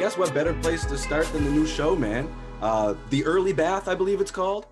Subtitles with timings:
[0.00, 2.26] Guess what better place to start than the new show, man?
[2.62, 4.66] Uh, the Early Bath, I believe it's called.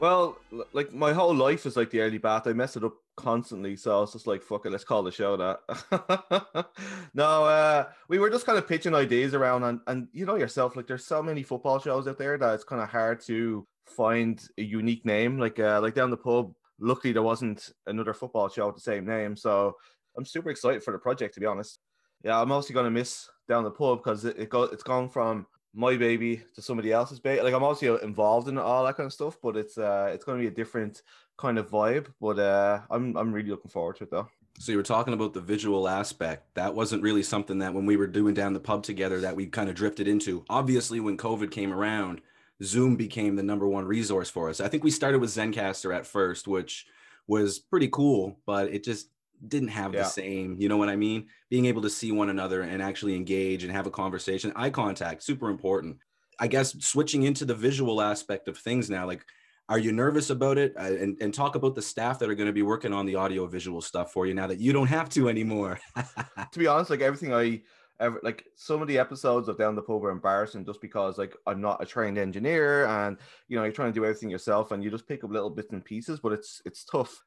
[0.00, 0.36] Well,
[0.74, 2.46] like my whole life is like the early bath.
[2.46, 5.10] I mess it up constantly, so I was just like, "Fuck it, let's call the
[5.10, 6.66] show that."
[7.14, 10.76] no, uh, we were just kind of pitching ideas around, and and you know yourself,
[10.76, 14.46] like there's so many football shows out there that it's kind of hard to find
[14.58, 15.38] a unique name.
[15.38, 19.06] Like uh, like down the pub, luckily there wasn't another football show with the same
[19.06, 19.74] name, so
[20.18, 21.32] I'm super excited for the project.
[21.32, 21.78] To be honest,
[22.22, 25.46] yeah, I'm mostly gonna miss down the pub because it, it go it's gone from
[25.74, 27.42] my baby to somebody else's baby.
[27.42, 30.38] Like I'm also involved in all that kind of stuff, but it's uh it's going
[30.38, 31.02] to be a different
[31.36, 32.06] kind of vibe.
[32.20, 34.28] But uh, I'm I'm really looking forward to it though.
[34.58, 36.54] So you were talking about the visual aspect.
[36.54, 39.46] That wasn't really something that when we were doing down the pub together that we
[39.46, 40.44] kind of drifted into.
[40.48, 42.22] Obviously, when COVID came around,
[42.62, 44.60] Zoom became the number one resource for us.
[44.60, 46.86] I think we started with Zencastr at first, which
[47.26, 49.10] was pretty cool, but it just
[49.46, 50.02] didn't have yeah.
[50.02, 51.26] the same, you know what I mean?
[51.50, 55.22] Being able to see one another and actually engage and have a conversation, eye contact,
[55.22, 55.98] super important.
[56.38, 59.24] I guess switching into the visual aspect of things now, like,
[59.68, 60.74] are you nervous about it?
[60.76, 63.16] Uh, and, and talk about the staff that are going to be working on the
[63.16, 65.80] audio visual stuff for you now that you don't have to anymore.
[65.96, 67.62] to be honest, like everything I
[67.98, 71.34] ever like some of the episodes of Down the Pub are embarrassing just because like
[71.46, 73.16] I'm not a trained engineer and
[73.48, 75.72] you know you're trying to do everything yourself and you just pick up little bits
[75.72, 77.24] and pieces, but it's it's tough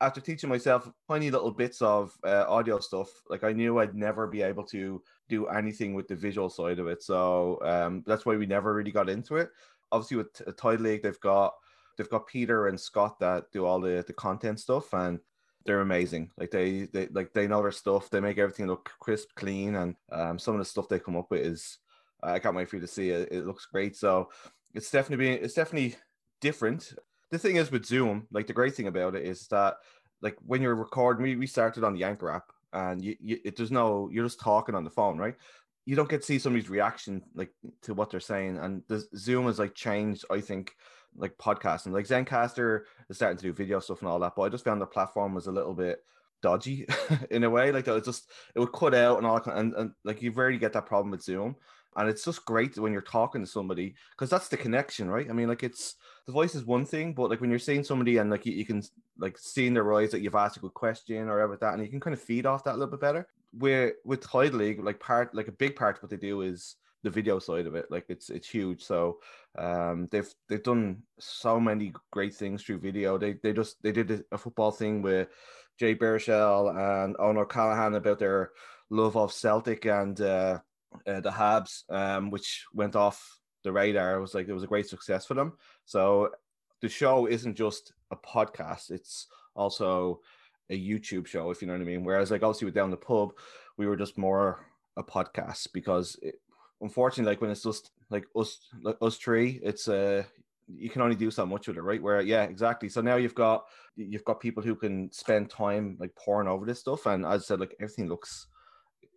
[0.00, 4.26] after teaching myself tiny little bits of uh, audio stuff, like I knew I'd never
[4.26, 7.02] be able to do anything with the visual side of it.
[7.02, 9.50] So um, that's why we never really got into it.
[9.92, 11.54] Obviously, with Tidal League, they've got
[11.96, 15.18] they've got Peter and Scott that do all the the content stuff, and
[15.64, 16.30] they're amazing.
[16.36, 18.10] Like they they like they know their stuff.
[18.10, 21.30] They make everything look crisp, clean, and um, some of the stuff they come up
[21.30, 21.78] with is
[22.22, 23.28] I can't wait for you to see it.
[23.30, 23.96] It looks great.
[23.96, 24.30] So
[24.74, 25.96] it's definitely it's definitely
[26.40, 26.92] different
[27.30, 29.76] the thing is with Zoom, like the great thing about it is that
[30.22, 33.56] like when you're recording, we, we started on the Anchor app and you, you it
[33.56, 35.34] there's no you're just talking on the phone, right?
[35.84, 37.50] You don't get to see somebody's reaction like
[37.82, 38.58] to what they're saying.
[38.58, 40.74] And the Zoom has like changed, I think,
[41.16, 41.92] like podcasting.
[41.92, 44.80] Like Zencastr is starting to do video stuff and all that, but I just found
[44.80, 46.00] the platform was a little bit
[46.42, 46.86] dodgy
[47.30, 47.72] in a way.
[47.72, 50.32] Like it was just it would cut out and all that, and, and like you
[50.32, 51.56] rarely get that problem with Zoom.
[51.96, 55.30] And it's just great when you're talking to somebody because that's the connection, right?
[55.30, 55.94] I mean, like it's
[56.26, 58.66] the voice is one thing, but like when you're seeing somebody and like you, you
[58.66, 58.82] can
[59.18, 61.82] like see in their eyes that you've asked a good question or whatever that, and
[61.82, 63.28] you can kind of feed off that a little bit better.
[63.56, 66.76] Where with Tidal League, like part like a big part of what they do is
[67.04, 67.86] the video side of it.
[67.90, 68.82] Like it's it's huge.
[68.82, 69.20] So
[69.56, 73.18] um, they've they've done so many great things through video.
[73.18, 75.28] They they just they did a football thing with
[75.78, 78.50] Jay Baruchel and Owen Callahan about their
[78.90, 80.58] love of Celtic and uh,
[81.06, 84.16] uh, the Habs, um, which went off the radar.
[84.16, 85.52] It was like it was a great success for them.
[85.86, 86.30] So
[86.82, 90.20] the show isn't just a podcast; it's also
[90.68, 92.04] a YouTube show, if you know what I mean.
[92.04, 93.32] Whereas, like, obviously, with Down the Pub,
[93.78, 96.40] we were just more a podcast because, it,
[96.80, 100.22] unfortunately, like when it's just like us, like us three, it's a uh,
[100.68, 102.02] you can only do so much with it, right?
[102.02, 102.88] Where, yeah, exactly.
[102.88, 103.64] So now you've got
[103.94, 107.44] you've got people who can spend time like pouring over this stuff, and as I
[107.44, 108.48] said, like everything looks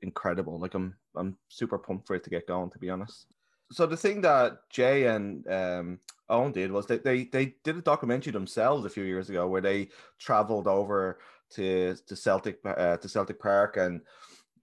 [0.03, 0.59] incredible.
[0.59, 3.25] Like I'm I'm super pumped for it to get going, to be honest
[3.71, 7.81] so the thing that Jay and um, Owen did was they, they they did a
[7.81, 11.19] documentary themselves a few years ago where they traveled over
[11.51, 14.01] to to Celtic uh, to Celtic Park and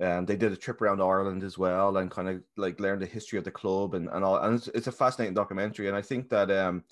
[0.00, 3.06] um, they did a trip around Ireland as well and kind of like learned the
[3.06, 6.02] history of the club and, and all and it's, it's a fascinating documentary and I
[6.02, 6.84] think that um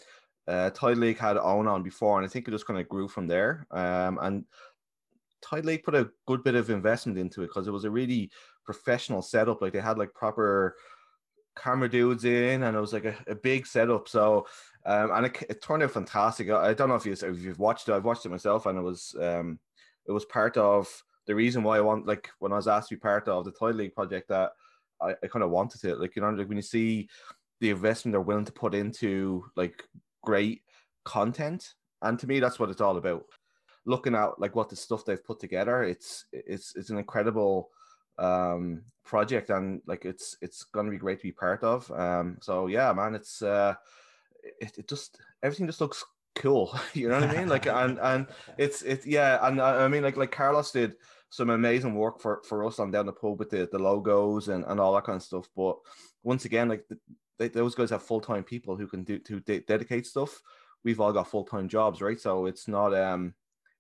[0.47, 3.09] uh, Tidal League had Owen on before and I think it just kind of grew
[3.09, 4.45] from there um and
[5.43, 8.31] Tidal League put a good bit of investment into it because it was a really
[8.65, 10.77] professional setup like they had like proper
[11.57, 14.09] camera dudes in, and it was like a, a big setup.
[14.09, 14.47] So,
[14.87, 16.51] um, and it, it, turned out fantastic.
[16.51, 17.95] I don't know if, you, if you've watched it.
[17.95, 19.59] I've watched it myself, and it was um,
[20.07, 20.89] it was part of
[21.27, 23.53] the reason why I want like when I was asked to be part of the
[23.53, 24.53] Tidal League project that
[25.01, 25.99] I, I kind of wanted it.
[25.99, 27.09] Like you know, like when you see
[27.61, 29.85] the investment they're willing to put into like
[30.23, 30.63] great
[31.05, 33.25] content, and to me, that's what it's all about.
[33.87, 37.71] Looking at like what the stuff they've put together, it's it's it's an incredible
[38.19, 41.91] um project and like it's it's gonna be great to be part of.
[41.91, 43.75] Um so yeah man it's uh
[44.61, 47.49] it, it just everything just looks cool you know what i mean?
[47.49, 48.27] Like and and
[48.59, 50.95] it's it's yeah and i mean like like carlos did
[51.31, 54.65] some amazing work for for us on down the pub with the the logos and
[54.67, 55.77] and all that kind of stuff but
[56.23, 56.99] once again like the,
[57.39, 60.41] they, those guys have full-time people who can do to de- dedicate stuff.
[60.85, 62.21] We've all got full-time jobs right?
[62.21, 63.35] So it's not um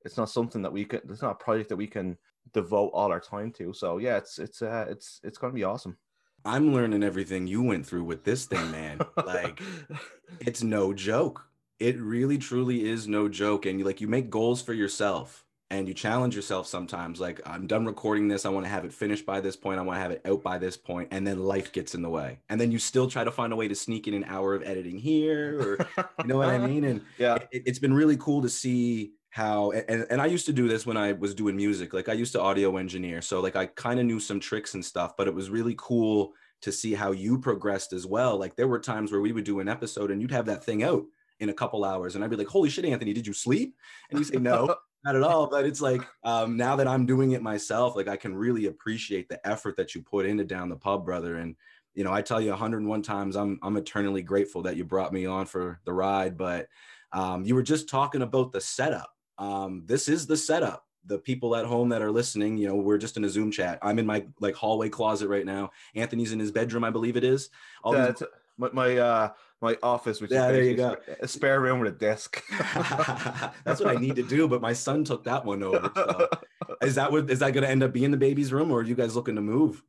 [0.04, 2.16] it's not something that we can it's not a project that we can
[2.52, 3.72] devote all our time to.
[3.72, 5.96] So yeah, it's it's uh, it's it's going to be awesome.
[6.44, 9.00] I'm learning everything you went through with this thing, man.
[9.16, 9.60] like
[10.40, 11.46] it's no joke.
[11.80, 15.88] It really truly is no joke and you like you make goals for yourself and
[15.88, 19.24] you challenge yourself sometimes like i'm done recording this i want to have it finished
[19.24, 21.72] by this point i want to have it out by this point and then life
[21.72, 24.06] gets in the way and then you still try to find a way to sneak
[24.06, 27.62] in an hour of editing here or you know what i mean and yeah it,
[27.66, 30.96] it's been really cool to see how and, and i used to do this when
[30.96, 34.06] i was doing music like i used to audio engineer so like i kind of
[34.06, 37.92] knew some tricks and stuff but it was really cool to see how you progressed
[37.92, 40.46] as well like there were times where we would do an episode and you'd have
[40.46, 41.02] that thing out
[41.40, 43.74] in a couple hours and i'd be like holy shit anthony did you sleep?
[44.08, 47.32] And you say no not at all but it's like um, now that i'm doing
[47.32, 50.76] it myself like i can really appreciate the effort that you put into down the
[50.76, 51.56] pub brother and
[51.94, 55.26] you know i tell you 101 times i'm i'm eternally grateful that you brought me
[55.26, 56.68] on for the ride but
[57.12, 61.54] um, you were just talking about the setup um, this is the setup the people
[61.54, 64.06] at home that are listening you know we're just in a zoom chat i'm in
[64.06, 67.50] my like hallway closet right now anthony's in his bedroom i believe it is
[67.82, 68.22] all yeah, these-
[68.56, 69.28] my, my uh
[69.60, 70.96] my office, which yeah, is there you go.
[71.20, 72.42] a spare room with a desk.
[73.64, 75.90] That's what I need to do, but my son took that one over.
[75.94, 76.28] So.
[76.82, 78.82] Is that what is that going to end up being the baby's room, or are
[78.82, 79.82] you guys looking to move?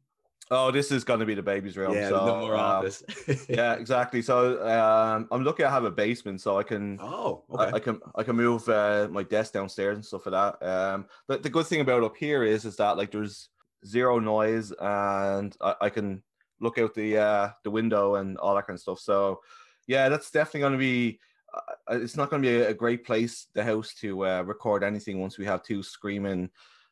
[0.51, 1.93] Oh, this is going to be the baby's room.
[1.93, 3.03] Yeah, so, no more um, office.
[3.49, 4.21] yeah, exactly.
[4.21, 6.99] So um, I'm lucky I have a basement, so I can.
[7.01, 7.63] Oh, okay.
[7.63, 10.65] I, I can I can move uh, my desk downstairs and stuff like that.
[10.67, 13.49] Um, but the good thing about up here is is that like there's
[13.85, 16.21] zero noise, and I, I can
[16.59, 18.99] look out the uh, the window and all that kind of stuff.
[18.99, 19.41] So
[19.87, 21.19] yeah, that's definitely going to be.
[21.53, 24.83] Uh, it's not going to be a, a, great place, the house, to uh, record
[24.83, 26.49] anything once we have two screaming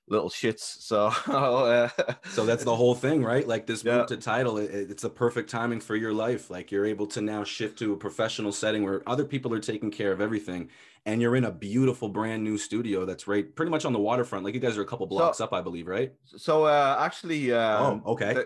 [0.07, 0.81] little shits.
[0.81, 1.89] So, uh,
[2.29, 3.47] so that's the whole thing, right?
[3.47, 3.97] Like this yeah.
[3.97, 6.50] move to Tidal, it, it's the perfect timing for your life.
[6.50, 9.91] Like you're able to now shift to a professional setting where other people are taking
[9.91, 10.69] care of everything,
[11.05, 14.45] and you're in a beautiful brand new studio that's right pretty much on the waterfront.
[14.45, 16.13] Like you guys are a couple blocks so, up, I believe, right?
[16.25, 18.45] So uh, actually, um, oh, okay.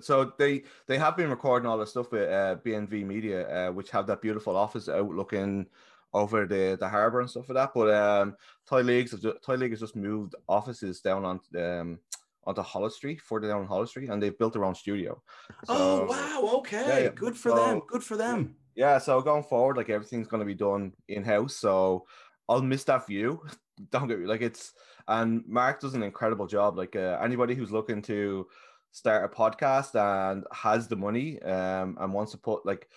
[0.00, 3.90] so they they have been recording all the stuff with uh, BNV Media, uh, which
[3.90, 5.66] have that beautiful office outlooking
[6.14, 7.70] over the the harbor and stuff like that.
[7.74, 8.36] But um,
[8.68, 9.14] Tidal Leagues
[9.44, 11.98] Tidal League has just moved offices down on um
[12.44, 15.20] onto Hollis Street, further down Hollis Street, and they've built their own studio.
[15.64, 16.58] So, oh wow!
[16.58, 17.10] Okay, yeah, yeah.
[17.14, 17.82] good for so, them.
[17.88, 21.56] Good for them yeah, so going forward, like everything's going to be done in house.
[21.56, 22.06] So
[22.48, 23.42] I'll miss that view.
[23.90, 24.72] Don't get me like it's
[25.08, 26.78] and Mark does an incredible job.
[26.78, 28.46] Like uh, anybody who's looking to
[28.92, 32.88] start a podcast and has the money um, and wants to put like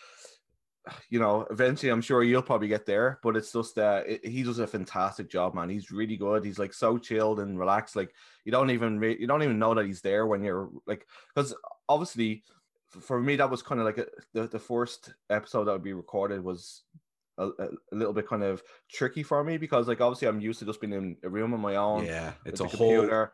[1.10, 4.42] you know eventually i'm sure you'll probably get there but it's just uh it, he
[4.42, 8.12] does a fantastic job man he's really good he's like so chilled and relaxed like
[8.46, 11.06] you don't even re- you don't even know that he's there when you're like
[11.36, 11.54] because
[11.88, 12.44] obviously
[13.00, 15.94] for me, that was kind of like a, the the first episode that would be
[15.94, 16.84] recorded was
[17.38, 20.66] a, a, little bit kind of tricky for me because like obviously I'm used to
[20.66, 22.06] just being in a room on my own.
[22.06, 23.30] Yeah, it's a whole.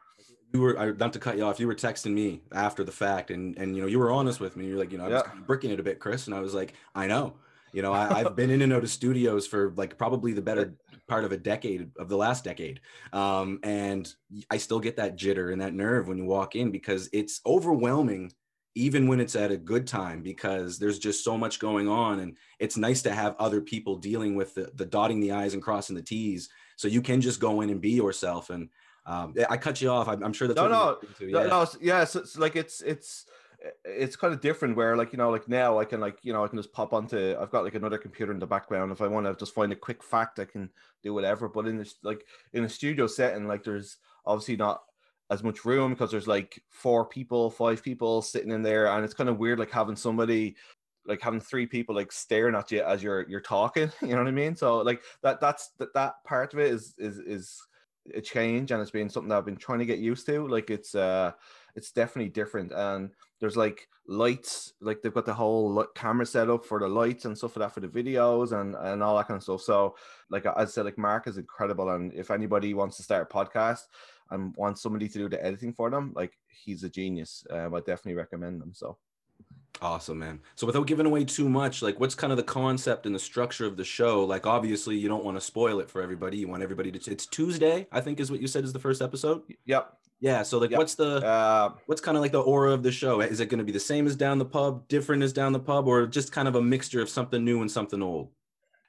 [0.53, 1.59] You were not to cut you off.
[1.59, 4.55] You were texting me after the fact, and and you know you were honest with
[4.55, 4.65] me.
[4.65, 5.41] You're like, you know, I was yeah.
[5.45, 7.35] bricking it a bit, Chris, and I was like, I know.
[7.73, 10.75] You know, I, have been in and out of studios for like probably the better
[11.07, 12.79] part of a decade of the last decade,
[13.11, 14.11] um, and
[14.49, 18.31] I still get that jitter and that nerve when you walk in because it's overwhelming
[18.77, 22.37] even when it's at a good time because there's just so much going on and
[22.59, 25.95] it's nice to have other people dealing with the, the dotting the i's and crossing
[25.95, 28.69] the t's so you can just go in and be yourself and
[29.07, 31.43] um, i cut you off i'm, I'm sure that's no no, yeah.
[31.43, 33.25] no no yeah so it's like it's it's
[33.83, 36.43] it's kind of different where like you know like now i can like you know
[36.43, 39.07] i can just pop onto i've got like another computer in the background if i
[39.07, 40.69] want to just find a quick fact i can
[41.01, 44.83] do whatever but in this like in a studio setting like there's obviously not
[45.29, 49.13] as much room because there's like four people, five people sitting in there, and it's
[49.13, 50.55] kind of weird like having somebody
[51.05, 53.91] like having three people like staring at you as you're you're talking.
[54.01, 54.55] You know what I mean?
[54.55, 57.61] So like that that's that that part of it is is is
[58.15, 60.47] a change, and it's been something that I've been trying to get used to.
[60.47, 61.31] Like it's uh
[61.75, 66.65] it's definitely different, and there's like lights, like they've got the whole camera set up
[66.65, 69.37] for the lights and stuff for that for the videos and and all that kind
[69.37, 69.61] of stuff.
[69.61, 69.95] So
[70.29, 73.81] like I said, like Mark is incredible, and if anybody wants to start a podcast
[74.31, 77.45] and want somebody to do the editing for them, like he's a genius.
[77.49, 78.73] Um, I definitely recommend them.
[78.73, 78.97] So
[79.81, 80.39] awesome, man.
[80.55, 83.65] So without giving away too much, like what's kind of the concept and the structure
[83.65, 84.23] of the show?
[84.25, 86.37] Like obviously you don't want to spoil it for everybody.
[86.37, 87.11] You want everybody to.
[87.11, 89.41] It's Tuesday, I think, is what you said is the first episode.
[89.65, 89.93] Yep.
[90.19, 90.43] Yeah.
[90.43, 90.79] So like, yep.
[90.79, 93.21] what's the uh, what's kind of like the aura of the show?
[93.21, 95.59] Is it going to be the same as Down the Pub, different as Down the
[95.59, 98.31] Pub, or just kind of a mixture of something new and something old?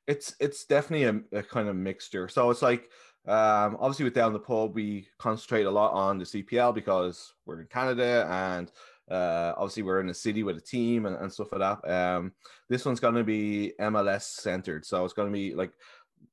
[0.07, 2.29] It's it's definitely a, a kind of mixture.
[2.29, 2.91] So it's like
[3.29, 7.61] um, obviously, with Down the Pub, we concentrate a lot on the CPL because we're
[7.61, 8.73] in Canada and
[9.11, 11.91] uh, obviously we're in a city with a team and, and stuff like that.
[11.91, 12.33] Um,
[12.69, 14.85] this one's going to be MLS centered.
[14.85, 15.73] So it's going to be like,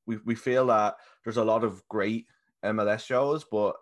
[0.05, 2.27] we, we feel that there's a lot of great
[2.63, 3.75] MLS shows, but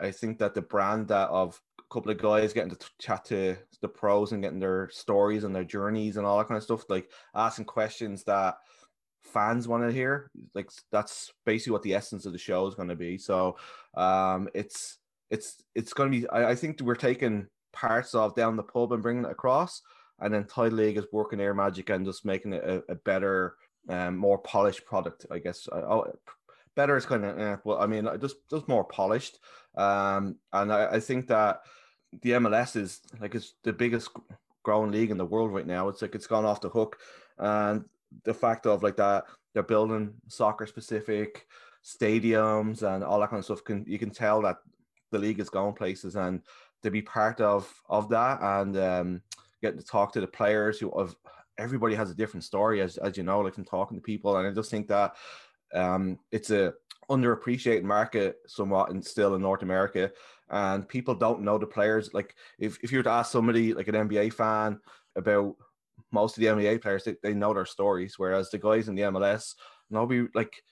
[0.00, 3.56] I think that the brand that of a couple of guys getting to chat to
[3.82, 6.84] the pros and getting their stories and their journeys and all that kind of stuff,
[6.88, 8.56] like asking questions that
[9.22, 10.30] fans want to hear.
[10.54, 13.18] Like that's basically what the essence of the show is going to be.
[13.18, 13.56] So
[13.94, 14.98] um, it's
[15.30, 16.28] it's it's going to be.
[16.28, 19.82] I, I think we're taking parts of down the pub and bringing it across,
[20.20, 23.54] and then Tidal League is working Air Magic and just making it a, a better,
[23.88, 25.26] um, more polished product.
[25.30, 25.68] I guess.
[25.72, 26.12] Oh,
[26.76, 27.78] better is kind of eh, well.
[27.78, 29.38] I mean, just just more polished.
[29.76, 31.62] Um, and I, I think that
[32.22, 34.10] the MLS is like it's the biggest
[34.62, 35.88] growing league in the world right now.
[35.88, 36.98] It's like it's gone off the hook,
[37.38, 37.84] and
[38.24, 39.24] the fact of like that
[39.54, 41.46] they're building soccer specific
[41.84, 44.56] stadiums and all that kind of stuff can you can tell that
[45.10, 46.42] the league is going places and
[46.82, 49.22] to be part of of that and um,
[49.62, 51.14] getting to talk to the players who of
[51.58, 54.36] everybody has a different story as, as you know like from talking to people.
[54.36, 55.14] And i just think that
[55.74, 56.74] um, it's a
[57.10, 60.10] underappreciated market somewhat and still in north america.
[60.48, 62.12] And people don't know the players.
[62.12, 64.80] Like if, if you were to ask somebody like an nba fan
[65.16, 65.54] about
[66.12, 69.02] most of the NBA players they, they know their stories, whereas the guys in the
[69.02, 69.54] MLS,
[69.90, 70.62] nobody like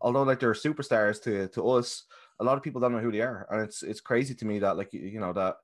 [0.00, 2.04] although like they're superstars to to us,
[2.40, 4.58] a lot of people don't know who they are, and it's it's crazy to me
[4.58, 5.56] that like you know that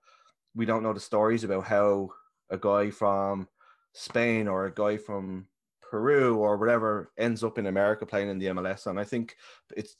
[0.54, 2.10] we don't know the stories about how
[2.50, 3.48] a guy from
[3.92, 5.48] Spain or a guy from
[5.80, 9.36] Peru or whatever ends up in America playing in the MLS, and I think
[9.76, 9.96] it's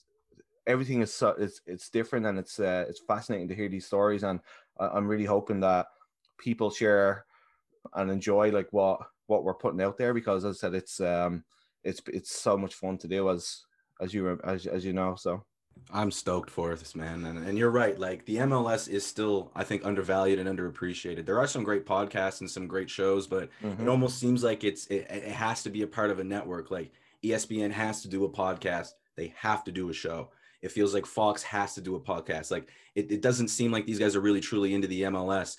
[0.67, 4.23] everything is so it's it's different and it's uh, it's fascinating to hear these stories,
[4.23, 4.41] and
[4.79, 5.87] I'm really hoping that
[6.39, 7.25] people share
[7.95, 11.45] and enjoy like what what we're putting out there because as I said it's um
[11.85, 13.65] it's it's so much fun to do as
[14.01, 15.45] as you as, as you know so
[15.91, 19.65] I'm stoked for this man and, and you're right like the MLS is still I
[19.65, 23.83] think undervalued and underappreciated there are some great podcasts and some great shows but mm-hmm.
[23.83, 26.71] it almost seems like it's it, it has to be a part of a network
[26.71, 26.93] like
[27.25, 30.31] ESPN has to do a podcast they have to do a show
[30.63, 33.87] it feels like Fox has to do a podcast like it, it doesn't seem like
[33.87, 35.57] these guys are really truly into the MLS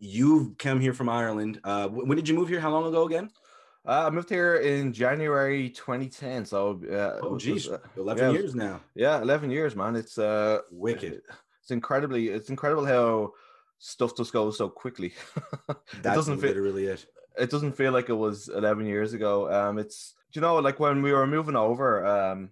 [0.00, 1.60] you've come here from Ireland.
[1.62, 2.58] Uh, when did you move here?
[2.58, 3.30] How long ago again?
[3.86, 6.44] Uh, I moved here in January 2010.
[6.44, 8.80] So, uh, oh, geez, uh, 11 yeah, years now.
[8.94, 9.96] Yeah, 11 years, man.
[9.96, 11.22] It's uh, wicked.
[11.62, 13.32] It's incredibly, it's incredible how
[13.78, 15.14] stuff just goes so quickly.
[15.68, 17.06] it doesn't feel, really it.
[17.38, 19.50] It doesn't feel like it was 11 years ago.
[19.50, 22.50] Um, it's, you know, like when we were moving over, um,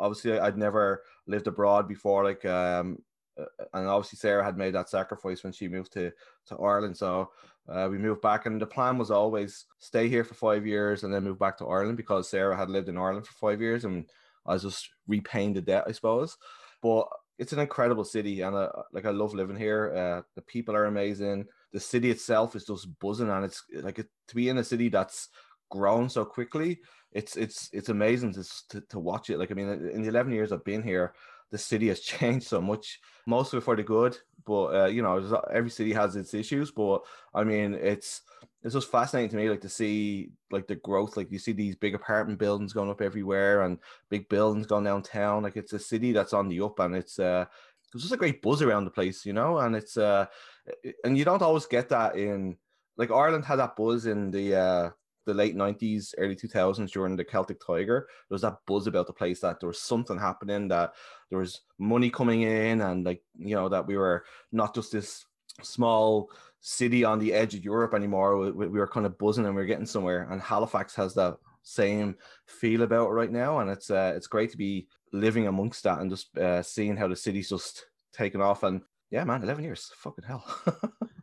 [0.00, 2.24] obviously I'd never lived abroad before.
[2.24, 2.98] Like, um,
[3.38, 6.12] uh, and obviously Sarah had made that sacrifice when she moved to
[6.46, 6.96] to Ireland.
[6.96, 7.30] So
[7.68, 11.14] uh, we moved back, and the plan was always stay here for five years and
[11.14, 14.04] then move back to Ireland because Sarah had lived in Ireland for five years, and
[14.46, 16.36] I was just repaying the debt, I suppose.
[16.82, 19.92] But it's an incredible city, and uh, like I love living here.
[19.94, 21.46] Uh, the people are amazing.
[21.72, 24.88] The city itself is just buzzing, and it's like it, to be in a city
[24.88, 25.28] that's
[25.70, 26.80] grown so quickly.
[27.12, 29.38] It's it's it's amazing to, to to watch it.
[29.38, 31.14] Like I mean, in the eleven years I've been here,
[31.50, 34.18] the city has changed so much, mostly for the good.
[34.44, 36.70] But uh, you know, every city has its issues.
[36.70, 38.22] But I mean, it's
[38.62, 41.16] it's just fascinating to me, like to see like the growth.
[41.16, 45.42] Like you see these big apartment buildings going up everywhere, and big buildings going downtown.
[45.42, 47.44] Like it's a city that's on the up, and it's uh,
[47.92, 49.58] there's just a great buzz around the place, you know.
[49.58, 50.26] And it's uh,
[51.04, 52.56] and you don't always get that in
[52.96, 54.90] like Ireland had that buzz in the uh
[55.24, 59.12] the late 90s, early 2000s during the Celtic Tiger, there was that buzz about the
[59.12, 60.94] place that there was something happening, that
[61.30, 65.24] there was money coming in, and like, you know, that we were not just this
[65.62, 68.38] small city on the edge of Europe anymore.
[68.38, 70.28] We, we were kind of buzzing and we are getting somewhere.
[70.30, 73.58] And Halifax has that same feel about it right now.
[73.58, 77.08] And it's uh, it's great to be living amongst that and just uh, seeing how
[77.08, 78.62] the city's just taken off.
[78.62, 80.44] And yeah, man, 11 years, fucking hell.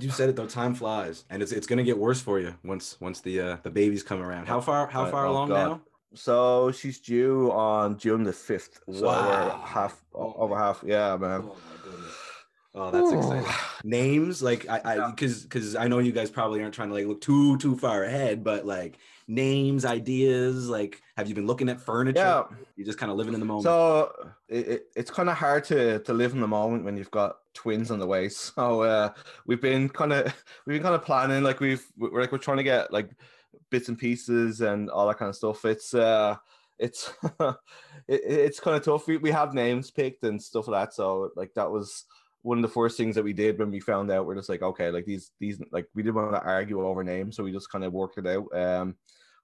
[0.00, 0.46] you said it though.
[0.46, 3.70] Time flies, and it's it's gonna get worse for you once once the uh, the
[3.70, 4.46] babies come around.
[4.46, 5.68] How far how far oh, along God.
[5.68, 5.80] now?
[6.14, 8.80] So she's due on June the fifth.
[8.92, 9.62] So wow.
[9.64, 10.82] half oh over half.
[10.84, 11.42] Yeah, man.
[11.44, 12.14] Oh my goodness.
[12.74, 13.52] Oh, that's exciting.
[13.84, 17.06] Names like I, I, because because I know you guys probably aren't trying to like
[17.06, 18.98] look too too far ahead, but like
[19.30, 22.18] names, ideas, like have you been looking at furniture?
[22.18, 22.44] Yeah,
[22.76, 23.64] you're just kind of living in the moment.
[23.64, 24.12] So
[24.48, 27.36] it, it it's kind of hard to to live in the moment when you've got
[27.54, 28.28] twins on the way.
[28.40, 29.10] So uh,
[29.46, 30.24] we've been kind of
[30.66, 33.10] we've been kind of planning, like we've we're like we're trying to get like
[33.70, 35.64] bits and pieces and all that kind of stuff.
[35.64, 36.36] It's uh
[36.78, 37.54] it's it,
[38.08, 39.06] it's kind of tough.
[39.06, 40.94] We, we have names picked and stuff like that.
[40.94, 42.04] So like that was
[42.42, 44.62] one of the first things that we did when we found out we're just like
[44.62, 47.70] okay like these these like we didn't want to argue over names so we just
[47.70, 48.96] kind of worked it out um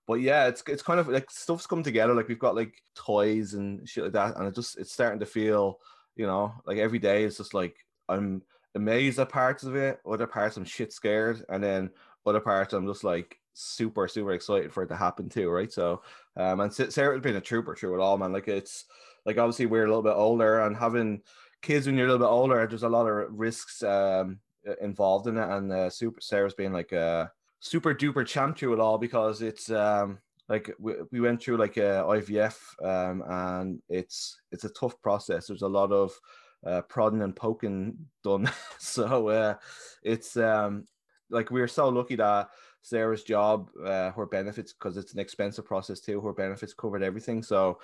[0.07, 3.55] but yeah it's it's kind of like stuff's come together like we've got like toys
[3.55, 5.79] and shit like that and it just it's starting to feel
[6.17, 7.77] you know like every day it's just like
[8.09, 8.43] i'm
[8.75, 11.91] amazed at parts of it other parts i'm shit scared and then
[12.25, 15.73] other parts i'm just like super super excited for it to happen too right?
[15.73, 16.03] So
[16.37, 18.85] um and sarah's been a trooper through it all man like it's
[19.25, 21.23] like obviously we're a little bit older and having
[21.63, 24.39] kids when you're a little bit older, there's a lot of risks um,
[24.81, 28.81] involved in it, and uh, Super Sarah's being like a super duper champ through it
[28.81, 34.41] all because it's um, like we, we went through like a IVF, um, and it's
[34.53, 35.47] it's a tough process.
[35.47, 36.19] There's a lot of
[36.65, 38.51] uh, prodding and poking done.
[38.79, 39.55] so uh,
[40.03, 40.87] it's um,
[41.31, 42.49] like we're so lucky that
[42.83, 46.21] Sarah's job, uh, her benefits, because it's an expensive process too.
[46.21, 47.43] Her benefits covered everything.
[47.43, 47.79] So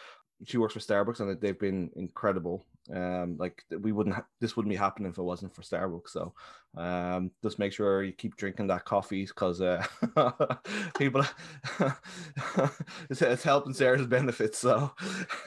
[0.44, 2.64] she works for Starbucks and they've been incredible.
[2.90, 6.08] Um, like we wouldn't, ha- this wouldn't be happening if it wasn't for Starbucks.
[6.08, 6.34] So,
[6.76, 9.84] um, just make sure you keep drinking that coffee because uh,
[10.98, 11.24] people,
[13.08, 14.58] it's, it's, helping Sarah's benefits.
[14.58, 14.92] So,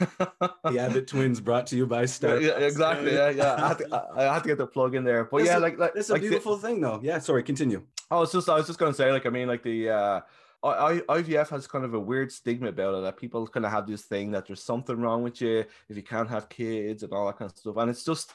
[0.00, 2.42] yeah, the Abbott twins brought to you by Starbucks.
[2.42, 3.12] Yeah, exactly.
[3.12, 3.54] Yeah, yeah.
[3.54, 5.92] I had, to, I had to get the plug in there, but yeah, like, like
[5.94, 7.00] it's a beautiful the, thing though.
[7.02, 7.82] Yeah, sorry, continue.
[8.10, 9.90] I was just, I was just gonna say, like, I mean, like the.
[9.90, 10.20] uh
[10.62, 13.72] I, I, IVF has kind of a weird stigma about it that people kind of
[13.72, 17.12] have this thing that there's something wrong with you if you can't have kids and
[17.12, 17.76] all that kind of stuff.
[17.76, 18.32] And it's just,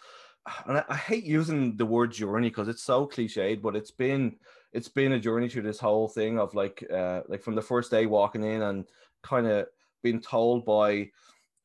[0.68, 4.38] and I, I hate using the word journey because it's so cliched, but it's been
[4.74, 7.92] it's been a journey through this whole thing of like uh like from the first
[7.92, 8.86] day walking in and
[9.22, 9.68] kind of
[10.02, 11.10] being told by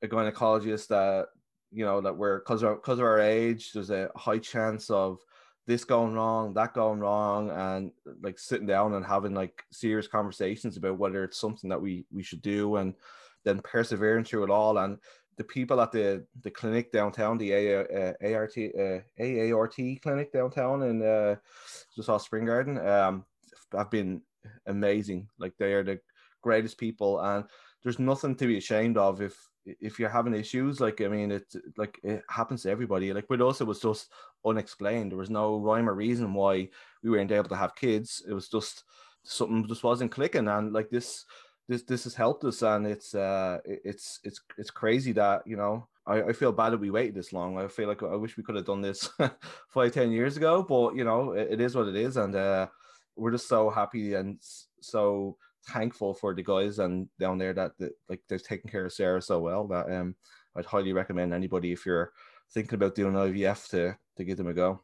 [0.03, 1.29] a gynecologist that
[1.71, 5.19] you know that we're because of because of our age, there's a high chance of
[5.67, 7.91] this going wrong, that going wrong, and
[8.23, 12.23] like sitting down and having like serious conversations about whether it's something that we we
[12.23, 12.95] should do, and
[13.45, 14.79] then persevering through it all.
[14.79, 14.99] And
[15.37, 20.83] the people at the the clinic downtown, the A, uh, ART uh, AART clinic downtown
[20.83, 21.37] in uh,
[21.95, 23.25] just off Spring Garden, um,
[23.73, 24.23] have been
[24.67, 25.29] amazing.
[25.39, 26.01] Like they are the
[26.43, 27.45] greatest people, and
[27.83, 31.57] there's nothing to be ashamed of if if you're having issues, like I mean, it's
[31.77, 33.13] like it happens to everybody.
[33.13, 34.13] Like with us, it was just
[34.45, 35.11] unexplained.
[35.11, 36.69] There was no rhyme or reason why
[37.03, 38.25] we weren't able to have kids.
[38.29, 38.85] It was just
[39.25, 41.25] something just wasn't clicking, and like this,
[41.69, 45.89] this, this has helped us, and it's uh, it's it's it's crazy that you know.
[46.09, 47.59] I, I feel bad that we waited this long.
[47.59, 49.11] I feel like I wish we could have done this
[49.69, 52.69] five, ten years ago, but you know, it, it is what it is, and uh,
[53.17, 54.39] we're just so happy and
[54.81, 55.37] so
[55.69, 59.23] thankful for the guys and down there that, that like they're taking care of Sarah
[59.23, 60.15] so well that um
[60.57, 62.13] I'd highly recommend anybody if you're
[62.53, 64.81] thinking about doing IVF to to give them a go.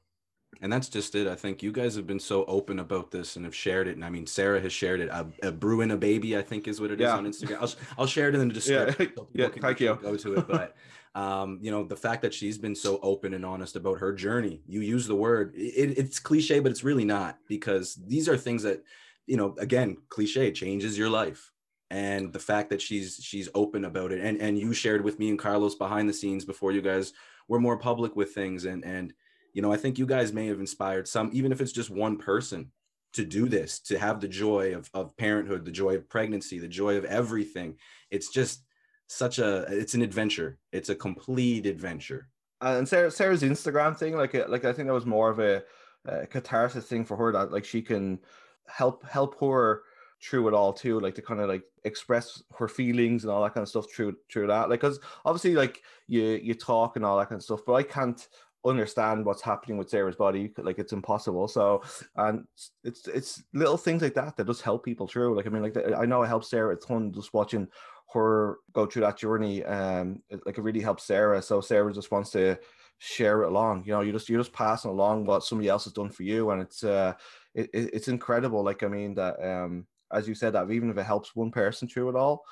[0.60, 1.26] And that's just it.
[1.26, 3.96] I think you guys have been so open about this and have shared it.
[3.96, 5.08] And I mean, Sarah has shared it.
[5.08, 7.16] A, a brewing a baby, I think, is what it is yeah.
[7.16, 7.62] on Instagram.
[7.62, 9.12] I'll, I'll share it in the description.
[9.16, 9.98] Yeah, so yeah thank you.
[10.02, 10.76] Go to it, but
[11.14, 14.62] um, you know, the fact that she's been so open and honest about her journey.
[14.66, 15.54] You use the word.
[15.56, 18.82] It, it's cliche, but it's really not because these are things that
[19.26, 21.50] you know, again, cliche changes your life.
[21.90, 25.28] And the fact that she's she's open about it, and and you shared with me
[25.28, 27.12] and Carlos behind the scenes before you guys
[27.48, 29.12] were more public with things, and and
[29.52, 32.16] you know, I think you guys may have inspired some, even if it's just one
[32.16, 32.70] person,
[33.12, 36.68] to do this, to have the joy of of parenthood, the joy of pregnancy, the
[36.68, 37.76] joy of everything.
[38.10, 38.64] It's just
[39.06, 40.58] such a it's an adventure.
[40.72, 42.28] It's a complete adventure.
[42.62, 45.40] Uh, and Sarah, Sarah's Instagram thing, like uh, like I think that was more of
[45.40, 45.62] a,
[46.06, 48.18] a catharsis thing for her that like she can
[48.68, 49.82] help help her
[50.22, 53.54] through it all too like to kind of like express her feelings and all that
[53.54, 57.18] kind of stuff through through that like because obviously like you you talk and all
[57.18, 58.28] that kind of stuff but i can't
[58.64, 61.82] understand what's happening with sarah's body like it's impossible so
[62.16, 62.46] and
[62.84, 65.76] it's it's little things like that that just help people through like i mean like
[65.98, 67.66] i know it helps sarah a ton just watching
[68.12, 72.30] her go through that journey um like it really helps sarah so sarah just wants
[72.30, 72.56] to
[72.98, 75.92] share it along you know you just you're just passing along what somebody else has
[75.92, 77.12] done for you and it's uh
[77.54, 78.62] it, it, it's incredible.
[78.62, 81.88] Like I mean that um as you said that even if it helps one person
[81.88, 82.44] through it all,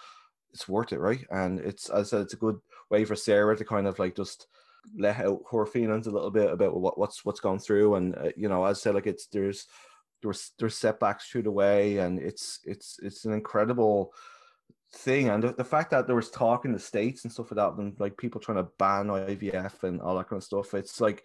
[0.53, 1.25] it's worth it, right?
[1.31, 2.59] And it's as I said, it's a good
[2.91, 4.47] way for Sarah to kind of like just
[4.97, 8.31] let out her feelings a little bit about what, what's what's gone through, and uh,
[8.37, 9.67] you know, as I said, like it's there's
[10.23, 14.13] there's there's setbacks through the way, and it's it's it's an incredible
[14.93, 17.57] thing and the, the, fact that there was talk in the states and stuff like
[17.57, 21.01] that and like people trying to ban ivf and all that kind of stuff it's
[21.01, 21.25] like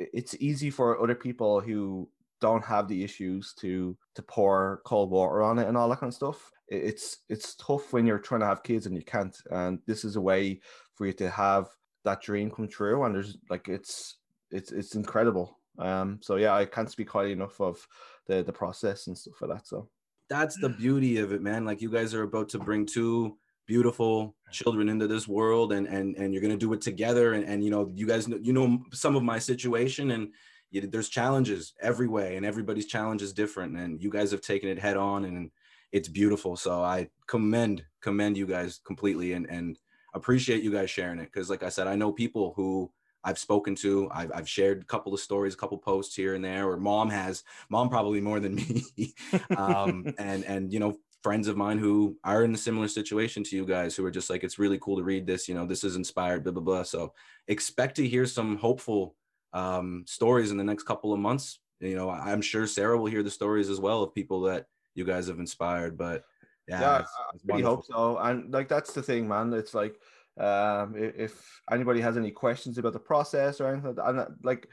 [0.00, 2.08] it's easy for other people who
[2.40, 6.10] don't have the issues to to pour cold water on it and all that kind
[6.10, 6.50] of stuff.
[6.68, 9.36] It's it's tough when you're trying to have kids and you can't.
[9.50, 10.60] And this is a way
[10.94, 11.68] for you to have
[12.04, 13.04] that dream come true.
[13.04, 14.18] And there's like it's
[14.50, 15.58] it's it's incredible.
[15.78, 16.18] Um.
[16.22, 17.86] So yeah, I can't speak highly enough of
[18.26, 19.66] the the process and stuff like that.
[19.66, 19.88] So
[20.28, 21.64] that's the beauty of it, man.
[21.64, 26.16] Like you guys are about to bring two beautiful children into this world and and
[26.16, 28.82] and you're to do it together and and you know you guys know you know
[28.92, 30.32] some of my situation and
[30.70, 34.68] you, there's challenges every way and everybody's challenge is different and you guys have taken
[34.68, 35.50] it head on and
[35.92, 36.56] it's beautiful.
[36.56, 39.78] So i commend commend you guys completely and and
[40.14, 41.30] appreciate you guys sharing it.
[41.32, 42.90] Because like i said i know people who
[43.24, 46.44] i've spoken to I've, I've shared a couple of stories a couple posts here and
[46.44, 48.54] there or mom has mom probably more than
[48.96, 49.14] me.
[49.56, 53.56] Um, and and you know friends of mine who are in a similar situation to
[53.56, 55.84] you guys who are just like it's really cool to read this you know this
[55.84, 56.82] is inspired blah blah blah.
[56.82, 57.12] So
[57.48, 59.16] expect to hear some hopeful
[59.52, 61.60] um, stories in the next couple of months.
[61.80, 65.04] You know, I'm sure Sarah will hear the stories as well of people that you
[65.04, 65.96] guys have inspired.
[65.96, 66.24] But
[66.66, 67.76] Yeah, Yeah, it's- it's wonderful.
[67.76, 68.18] hope so.
[68.18, 69.52] And like that's the thing, man.
[69.54, 69.98] It's like
[70.36, 74.68] um if anybody has any questions about the process or anything, and uh, like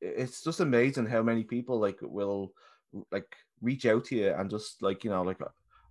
[0.00, 2.52] it's just amazing how many people like will
[3.12, 5.40] like reach out to you and just like you know like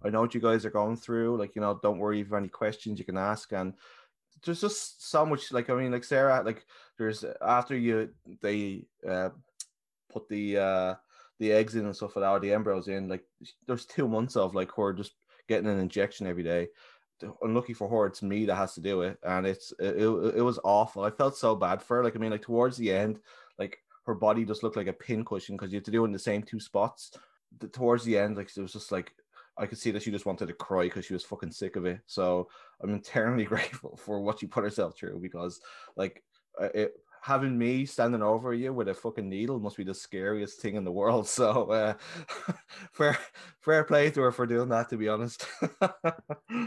[0.04, 1.38] I know what you guys are going through.
[1.38, 3.74] Like you know, don't worry if you have any questions you can ask and.
[4.46, 6.66] There's just so much like I mean like Sarah like
[6.98, 8.10] there's after you
[8.42, 9.30] they uh
[10.10, 10.96] put the uh
[11.40, 13.24] the eggs in and stuff like that, or the embryos in, like
[13.68, 15.14] there's two months of like her just
[15.48, 16.68] getting an injection every day.
[17.42, 20.60] Unlucky for her, it's me that has to do it, and it's it, it, was
[20.64, 21.04] awful.
[21.04, 22.04] I felt so bad for her.
[22.04, 23.20] Like I mean, like towards the end,
[23.58, 26.08] like her body just looked like a pin cushion because you have to do it
[26.08, 27.12] in the same two spots.
[27.60, 29.14] The, towards the end, like it was just like
[29.58, 31.86] I could see that she just wanted to cry because she was fucking sick of
[31.86, 32.02] it.
[32.08, 32.50] So
[32.82, 35.62] I'm eternally grateful for what she put herself through because
[35.96, 36.24] like
[36.60, 40.76] it, having me standing over you with a fucking needle must be the scariest thing
[40.76, 41.28] in the world.
[41.36, 41.94] So uh,
[42.92, 43.18] fair
[43.62, 44.90] fair play to her for doing that.
[44.90, 45.48] To be honest.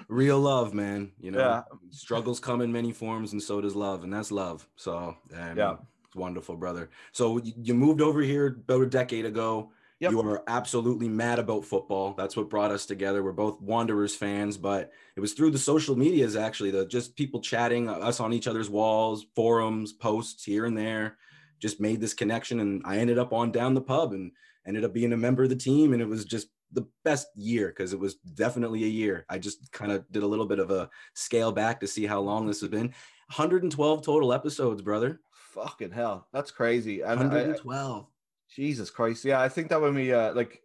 [0.08, 1.12] real love, man.
[1.20, 1.62] You know, Yeah.
[1.90, 4.68] struggles come in many forms, and so does love, and that's love.
[4.76, 5.76] So, um, Yeah.
[6.06, 6.90] it's wonderful, brother.
[7.12, 9.72] So you moved over here about a decade ago.
[10.00, 10.12] Yep.
[10.12, 12.14] You were absolutely mad about football.
[12.14, 13.24] That's what brought us together.
[13.24, 17.40] We're both Wanderers fans, but it was through the social medias actually, the just people
[17.40, 21.18] chatting, uh, us on each other's walls, forums, posts here and there,
[21.58, 22.60] just made this connection.
[22.60, 24.30] And I ended up on down the pub and
[24.64, 25.92] ended up being a member of the team.
[25.92, 29.24] And it was just the best year because it was definitely a year.
[29.28, 32.20] I just kind of did a little bit of a scale back to see how
[32.20, 32.94] long this has been.
[33.34, 35.20] 112 total episodes, brother.
[35.32, 37.02] Fucking hell, that's crazy.
[37.02, 38.06] I, 112.
[38.54, 40.62] Jesus Christ, yeah, I think that when we uh, like,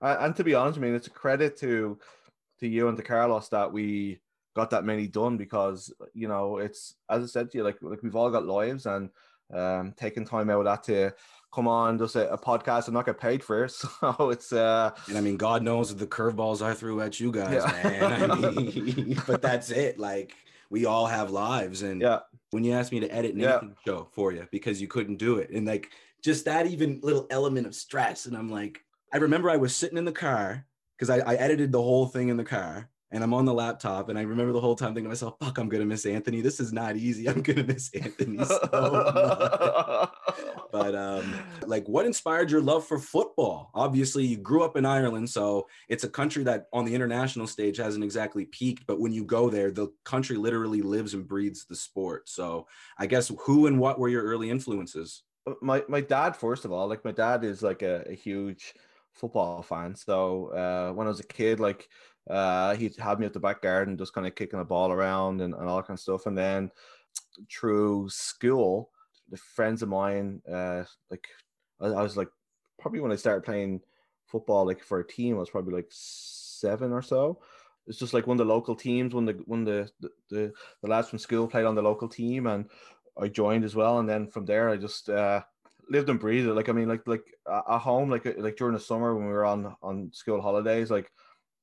[0.00, 1.98] and to be honest, I mean, it's a credit to
[2.60, 4.20] to you and to Carlos that we
[4.56, 8.02] got that many done because you know it's as I said to you, like like
[8.02, 9.10] we've all got lives and
[9.52, 11.12] um taking time out of that to
[11.54, 13.70] come on just a, a podcast and not get paid for it.
[14.00, 17.62] So it's uh And I mean, God knows the curveballs I threw at you guys,
[17.64, 17.82] Yeah.
[18.08, 18.30] man.
[18.30, 19.98] I mean, but that's it.
[19.98, 20.34] Like
[20.70, 22.18] we all have lives, and yeah,
[22.50, 23.52] when you asked me to edit Yeah.
[23.54, 25.90] Nathan's show for you because you couldn't do it, and like
[26.22, 28.80] just that even little element of stress, and I'm like,
[29.12, 32.28] I remember I was sitting in the car because I, I edited the whole thing
[32.28, 32.90] in the car.
[33.10, 35.56] And I'm on the laptop, and I remember the whole time thinking to myself, "Fuck,
[35.56, 36.42] I'm gonna miss Anthony.
[36.42, 37.26] This is not easy.
[37.26, 40.10] I'm gonna miss Anthony so much."
[40.70, 41.34] but um
[41.66, 46.04] like what inspired your love for football obviously you grew up in ireland so it's
[46.04, 49.70] a country that on the international stage hasn't exactly peaked but when you go there
[49.70, 52.66] the country literally lives and breathes the sport so
[52.98, 55.22] i guess who and what were your early influences
[55.60, 58.74] my my dad first of all like my dad is like a, a huge
[59.12, 59.94] football fan.
[59.94, 61.88] So uh when i was a kid like
[62.30, 65.40] uh he'd have me at the back garden just kind of kicking the ball around
[65.40, 66.26] and, and all kind of stuff.
[66.26, 66.70] And then
[67.50, 68.90] through school
[69.30, 71.28] the friends of mine uh like
[71.80, 72.28] I, I was like
[72.80, 73.80] probably when i started playing
[74.26, 75.90] football like for a team i was probably like
[76.58, 77.40] seven or so.
[77.86, 81.08] It's just like one of the local teams when the when the, the, the lads
[81.08, 82.46] from school played on the local team.
[82.46, 82.66] And
[83.20, 85.42] I joined as well, and then from there I just uh,
[85.90, 86.54] lived and breathed it.
[86.54, 89.44] Like I mean, like like at home, like like during the summer when we were
[89.44, 91.10] on on school holidays, like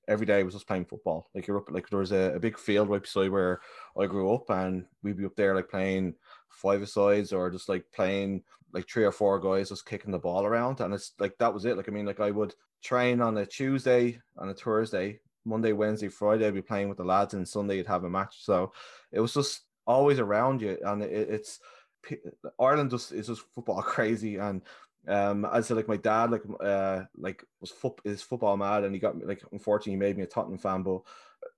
[0.07, 1.29] every day was just playing football.
[1.33, 3.61] Like you're up, like there was a, a big field right beside where
[3.99, 6.15] I grew up, and we'd be up there like playing
[6.49, 10.45] five sides or just like playing like three or four guys just kicking the ball
[10.45, 11.77] around, and it's like that was it.
[11.77, 16.09] Like I mean, like I would train on a Tuesday, on a Thursday, Monday, Wednesday,
[16.09, 18.43] Friday, I'd be playing with the lads, and Sunday you'd have a match.
[18.43, 18.73] So
[19.11, 21.59] it was just always around you, and it, it's
[22.59, 24.37] Ireland just is just football crazy.
[24.37, 24.61] And
[25.07, 28.93] um, I said like my dad like uh like was foot is football mad, and
[28.93, 31.01] he got me like unfortunately he made me a Tottenham fan, but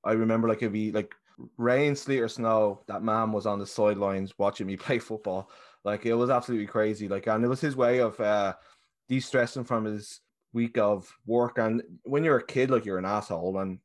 [0.03, 1.13] I remember like if he like
[1.57, 5.49] rain, sleet, or snow, that man was on the sidelines watching me play football.
[5.83, 7.07] Like it was absolutely crazy.
[7.07, 8.55] Like and it was his way of uh
[9.09, 10.19] de-stressing from his
[10.53, 11.57] week of work.
[11.57, 13.79] And when you're a kid, like you're an asshole, and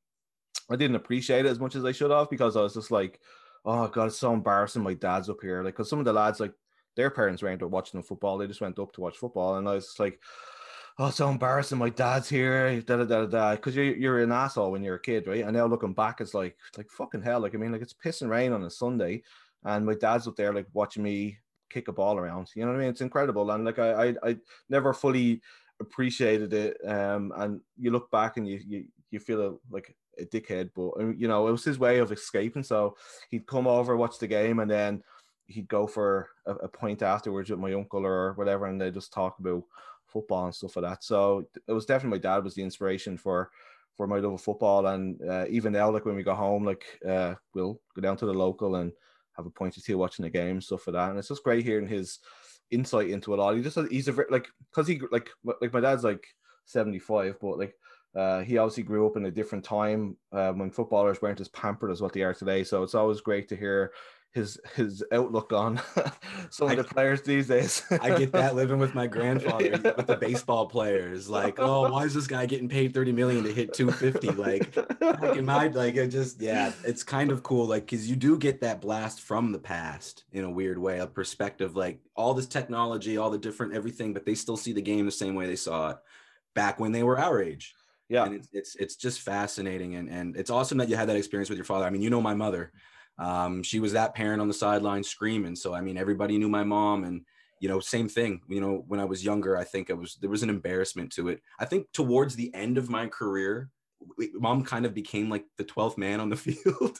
[0.71, 3.21] I didn't appreciate it as much as I should have because I was just like,
[3.65, 4.83] oh god, it's so embarrassing.
[4.83, 6.55] My dad's up here, like because some of the lads like
[6.97, 9.75] their parents weren't watching the football; they just went up to watch football, and I
[9.75, 10.21] was like.
[10.99, 11.79] Oh, so embarrassing.
[11.79, 13.55] My dad's here, da da da da.
[13.55, 15.43] Because you're you're an asshole when you're a kid, right?
[15.43, 17.41] And now looking back, it's like like fucking hell.
[17.41, 19.23] Like I mean, like it's pissing rain on a Sunday,
[19.65, 21.39] and my dad's up there like watching me
[21.71, 22.51] kick a ball around.
[22.55, 22.91] You know what I mean?
[22.91, 24.37] It's incredible, and like I I, I
[24.69, 25.41] never fully
[25.81, 26.77] appreciated it.
[26.87, 31.15] Um, and you look back and you you you feel like a dickhead, but um,
[31.19, 32.63] you know it was his way of escaping.
[32.63, 32.97] So
[33.31, 35.03] he'd come over, watch the game, and then
[35.47, 39.13] he'd go for a, a point afterwards with my uncle or whatever, and they just
[39.13, 39.65] talk about
[40.07, 41.05] football and stuff like that.
[41.05, 43.51] So it was definitely my dad was the inspiration for
[43.97, 46.85] for my love of football, and uh, even now, like when we go home, like
[47.07, 48.93] uh, we'll go down to the local and
[49.37, 51.65] have a point or two watching the game, stuff like that, and it's just great
[51.65, 52.19] hearing his
[52.71, 53.55] insight into it all.
[53.55, 55.29] He just he's a very like because he like
[55.61, 56.27] like my dad's like
[56.65, 57.75] seventy five, but like
[58.15, 61.91] uh, he obviously grew up in a different time uh, when footballers weren't as pampered
[61.91, 62.63] as what they are today.
[62.63, 63.93] So it's always great to hear
[64.33, 65.79] his his outlook on
[66.51, 67.83] some of the players these days.
[67.91, 69.93] I get that living with my grandfather yeah.
[69.97, 71.29] with the baseball players.
[71.29, 74.31] Like, oh, why is this guy getting paid 30 million to hit 250?
[74.31, 77.67] Like, like in my like it just yeah, it's kind of cool.
[77.67, 81.07] Like, cause you do get that blast from the past in a weird way, a
[81.07, 85.05] perspective, like all this technology, all the different everything, but they still see the game
[85.05, 85.97] the same way they saw it
[86.55, 87.75] back when they were our age.
[88.13, 88.25] Yeah.
[88.25, 91.49] And it's it's it's just fascinating and and it's awesome that you had that experience
[91.49, 91.87] with your father.
[91.87, 92.73] I mean, you know my mother
[93.19, 95.57] um, she was that parent on the sideline screaming.
[95.57, 97.23] So I mean, everybody knew my mom, and
[97.61, 98.41] you know, same thing.
[98.49, 101.29] You know, when I was younger, I think I was there was an embarrassment to
[101.29, 101.41] it.
[101.59, 103.71] I think towards the end of my career,
[104.35, 106.99] mom kind of became like the 12th man on the field.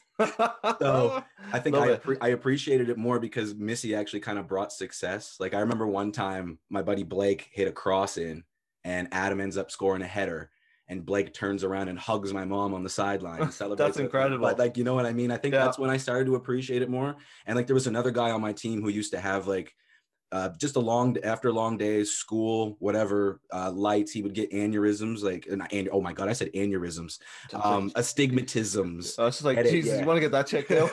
[0.81, 5.37] so I think I, I appreciated it more because Missy actually kind of brought success.
[5.41, 8.45] Like I remember one time my buddy Blake hit a cross in
[8.85, 10.51] and Adam ends up scoring a header
[10.89, 14.47] and Blake turns around and hugs my mom on the sideline that's incredible.
[14.47, 15.31] But like, you know what I mean?
[15.31, 15.65] I think yeah.
[15.65, 17.17] that's when I started to appreciate it more.
[17.47, 19.75] And like, there was another guy on my team who used to have like,
[20.33, 24.11] uh, just a long after long days, school, whatever, uh, lights.
[24.11, 27.19] He would get aneurysms, like and, and oh my god, I said aneurysms,
[27.53, 29.19] um, astigmatisms.
[29.19, 30.01] I was just like, Headache, Jesus, yeah.
[30.01, 30.91] you want to get that checked out?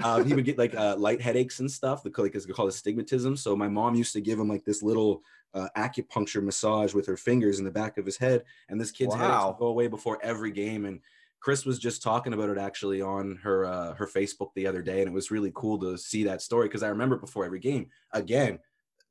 [0.04, 2.02] um, he would get like uh, light headaches and stuff.
[2.02, 3.36] The like is called astigmatism.
[3.36, 7.18] So my mom used to give him like this little uh, acupuncture massage with her
[7.18, 9.18] fingers in the back of his head, and this kid's wow.
[9.18, 10.86] headaches would go away before every game.
[10.86, 11.00] And
[11.42, 15.00] Chris was just talking about it actually on her uh, her Facebook the other day,
[15.00, 17.88] and it was really cool to see that story because I remember before every game.
[18.12, 18.60] Again,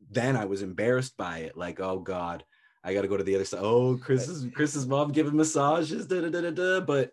[0.09, 2.45] then I was embarrassed by it, like, oh God,
[2.83, 3.59] I got to go to the other side.
[3.61, 6.79] Oh, Chris's Chris's mom giving massages, da, da, da, da, da.
[6.79, 7.11] But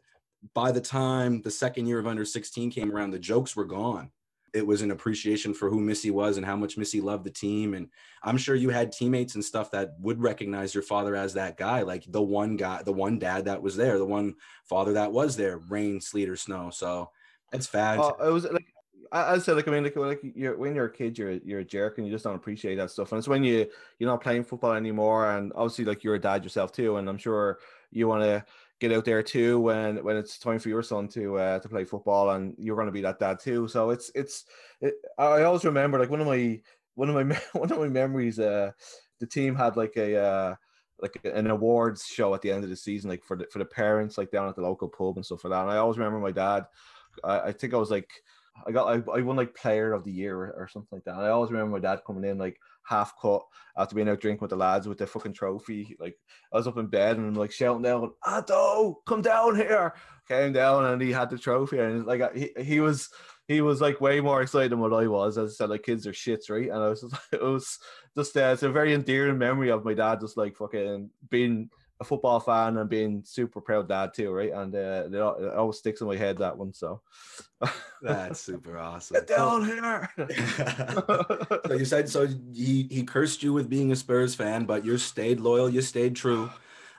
[0.54, 4.12] by the time the second year of under 16 came around, the jokes were gone
[4.54, 7.74] it was an appreciation for who Missy was and how much Missy loved the team.
[7.74, 7.88] And
[8.22, 11.82] I'm sure you had teammates and stuff that would recognize your father as that guy,
[11.82, 14.34] like the one guy, the one dad that was there, the one
[14.64, 16.70] father that was there, rain, sleet, or snow.
[16.70, 17.10] So
[17.52, 18.00] it's fast.
[18.00, 18.72] Uh, it was like
[19.10, 21.64] I said, like I mean, like, like you're when you're a kid, you're you're a
[21.64, 23.12] jerk, and you just don't appreciate that stuff.
[23.12, 23.66] And it's when you
[23.98, 27.18] you're not playing football anymore, and obviously, like you're a dad yourself too, and I'm
[27.18, 27.58] sure
[27.90, 28.44] you want to
[28.80, 31.84] get out there too when when it's time for your son to uh, to play
[31.84, 34.44] football and you're going to be that dad too so it's it's
[34.80, 36.60] it, i always remember like one of my
[36.94, 38.70] one of my one of my memories uh
[39.20, 40.54] the team had like a uh
[41.00, 43.64] like an awards show at the end of the season like for the for the
[43.64, 46.18] parents like down at the local pub and stuff like that and i always remember
[46.18, 46.64] my dad
[47.24, 48.08] i, I think i was like
[48.66, 51.14] I got I, I won like player of the year or, something like that.
[51.14, 53.42] And I always remember my dad coming in like half cut
[53.76, 55.96] after being out drinking with the lads with the fucking trophy.
[56.00, 56.16] Like
[56.52, 59.94] I was up in bed and I'm like shouting down, Addo, come down here.
[60.28, 63.08] Came down and he had the trophy and like he, he was
[63.46, 65.38] he was like way more excited than what I was.
[65.38, 66.68] As I said, like kids are shits, right?
[66.68, 67.78] And I was just, it was
[68.16, 71.70] just uh, it's a very endearing memory of my dad just like fucking being
[72.00, 74.52] a football fan and being super proud dad too, right?
[74.52, 76.72] And uh, it, always sticks in my head that one.
[76.72, 77.02] So
[78.02, 79.16] that's super awesome.
[79.16, 80.08] Get down here.
[81.66, 84.96] so you said so he he cursed you with being a Spurs fan, but you
[84.98, 86.50] stayed loyal, you stayed true.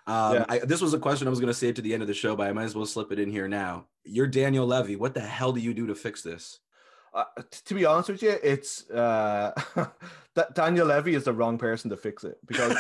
[0.06, 0.46] Um, yeah.
[0.50, 2.16] I, this was a question I was going to say to the end of the
[2.16, 3.86] show, but I might as well slip it in here now.
[4.04, 4.96] You're Daniel Levy.
[4.96, 6.60] What the hell do you do to fix this?
[7.14, 7.24] Uh,
[7.66, 9.52] to be honest with you, it's uh,
[10.54, 12.76] Daniel Levy is the wrong person to fix it because,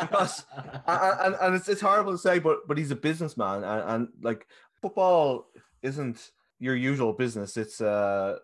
[0.00, 0.44] because
[0.86, 4.46] and, and it's, it's horrible to say, but but he's a businessman and, and like
[4.80, 5.48] football
[5.82, 7.56] isn't your usual business.
[7.56, 8.38] It's uh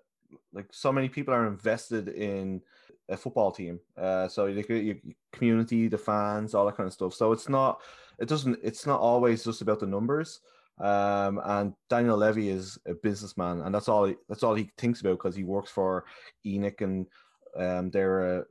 [0.53, 2.63] like so many people are invested in
[3.09, 3.81] a football team.
[3.97, 4.97] Uh, so like your
[5.33, 7.15] community, the fans, all that kind of stuff.
[7.15, 7.81] So it's not,
[8.19, 10.41] it doesn't, it's not always just about the numbers.
[10.79, 15.01] Um, and Daniel Levy is a businessman, and that's all he, that's all he thinks
[15.01, 16.05] about because he works for
[16.47, 17.07] ENIC, and
[17.57, 18.45] um, they're a,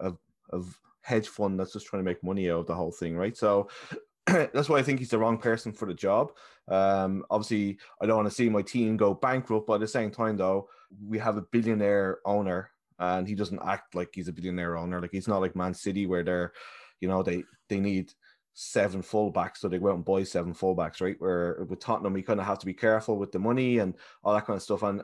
[0.00, 0.12] a,
[0.52, 0.60] a
[1.02, 3.36] hedge fund that's just trying to make money out of the whole thing, right?
[3.36, 3.68] So
[4.26, 6.32] that's why I think he's the wrong person for the job.
[6.68, 10.10] Um, obviously, I don't want to see my team go bankrupt, but at the same
[10.10, 10.68] time, though,
[11.06, 15.00] we have a billionaire owner, and he doesn't act like he's a billionaire owner.
[15.00, 16.52] Like he's not like Man City, where they're,
[17.00, 18.12] you know, they they need
[18.54, 21.16] seven fullbacks, so they out and buy seven fullbacks, right?
[21.18, 24.32] Where with Tottenham, we kind of have to be careful with the money and all
[24.32, 24.82] that kind of stuff.
[24.82, 25.02] And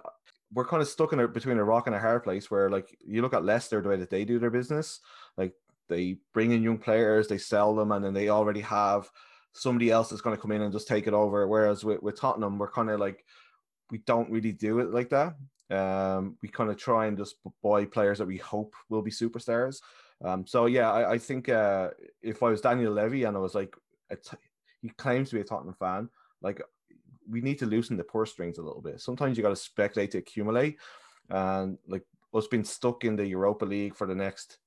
[0.53, 2.97] we're kind of stuck in a, between a rock and a hard place where, like,
[3.05, 5.01] you look at Leicester, the way that they do their business,
[5.37, 5.53] like
[5.89, 9.11] they bring in young players, they sell them, and then they already have
[9.53, 11.47] somebody else that's going to come in and just take it over.
[11.47, 13.25] Whereas with, with Tottenham, we're kind of like,
[13.91, 15.35] we don't really do it like that.
[15.71, 19.81] Um, we kind of try and just buy players that we hope will be superstars.
[20.23, 21.91] Um, so yeah, I, I think uh,
[22.23, 23.75] if I was Daniel Levy and I was like,
[24.83, 26.09] he claims to be a Tottenham fan,
[26.43, 26.61] like
[27.29, 29.01] we need to loosen the purse strings a little bit.
[29.01, 30.79] Sometimes you got to speculate to accumulate,
[31.29, 32.05] and like
[32.35, 34.59] us being stuck in the Europa League for the next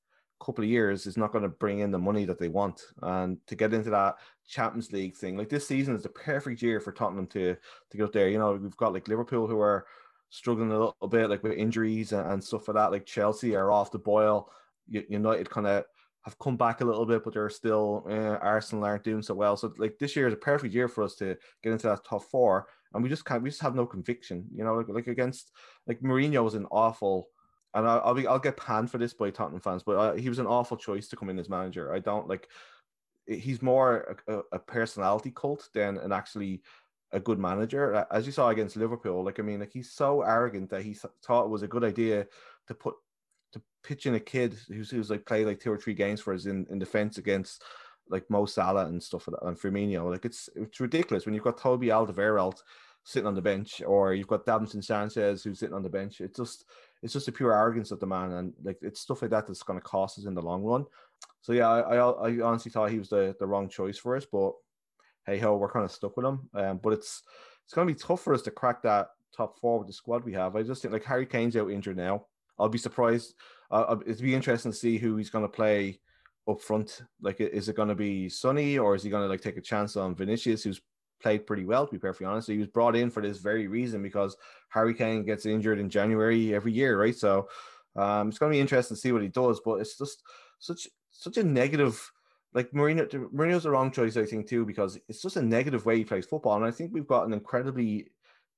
[0.44, 2.82] couple of years is not going to bring in the money that they want.
[3.02, 4.16] And to get into that
[4.48, 7.56] Champions League thing, like this season is the perfect year for Tottenham to
[7.92, 8.30] to go there.
[8.30, 9.86] You know, we've got like Liverpool who are
[10.30, 12.92] struggling a little bit, like with injuries and, and stuff like that.
[12.92, 14.50] Like Chelsea are off the boil.
[14.88, 15.84] United kind of
[16.24, 19.58] have come back a little bit, but they're still uh, Arsenal aren't doing so well.
[19.58, 22.24] So like this year is a perfect year for us to get into that top
[22.24, 23.44] four, and we just can't.
[23.44, 24.76] We just have no conviction, you know.
[24.76, 25.52] Like, like against
[25.86, 27.28] like Mourinho was an awful,
[27.74, 30.30] and I'll, I'll be I'll get panned for this by Tottenham fans, but uh, he
[30.30, 31.94] was an awful choice to come in as manager.
[31.94, 32.48] I don't like.
[33.28, 36.62] He's more a, a personality cult than an actually
[37.14, 38.06] a good manager.
[38.12, 41.46] As you saw against Liverpool, like I mean, like he's so arrogant that he thought
[41.46, 42.28] it was a good idea
[42.68, 42.96] to put
[43.54, 46.34] to pitch in a kid who's, who's like play like two or three games for
[46.34, 47.64] us in, in defense against
[48.10, 50.10] like Mo Salah and stuff like that, and Firmino.
[50.12, 52.62] Like it's it's ridiculous when you've got Toby Alderweireld
[53.06, 56.22] sitting on the bench, or you've got Davinson Sanchez who's sitting on the bench.
[56.22, 56.66] It's just
[57.02, 59.64] it's just a pure arrogance of the man, and like it's stuff like that that's
[59.64, 60.86] going to cost us in the long run.
[61.42, 64.26] So yeah, I, I, I honestly thought he was the the wrong choice for us,
[64.26, 64.54] but
[65.26, 66.50] hey ho, we're kind of stuck with him.
[66.54, 67.24] Um, but it's
[67.66, 70.24] it's going to be tough for us to crack that top four with the squad
[70.24, 70.56] we have.
[70.56, 72.26] I just think like Harry Kane's out injured now.
[72.60, 73.36] I'll be surprised.
[73.72, 76.00] Uh, it'd be interesting to see who he's going to play
[76.48, 77.02] up front.
[77.22, 79.62] Like, is it going to be Sonny or is he going to like take a
[79.62, 80.82] chance on Vinicius, who's
[81.24, 82.50] played pretty well, to be perfectly honest.
[82.50, 84.36] He was brought in for this very reason because
[84.70, 87.16] Harry Kane gets injured in January every year, right?
[87.16, 87.48] So
[87.96, 89.62] um, it's going to be interesting to see what he does.
[89.64, 90.22] But it's just
[90.60, 92.12] such such a negative.
[92.54, 95.98] Like Mourinho, Mourinho's the wrong choice, I think, too, because it's just a negative way
[95.98, 96.58] he plays football.
[96.58, 98.12] And I think we've got an incredibly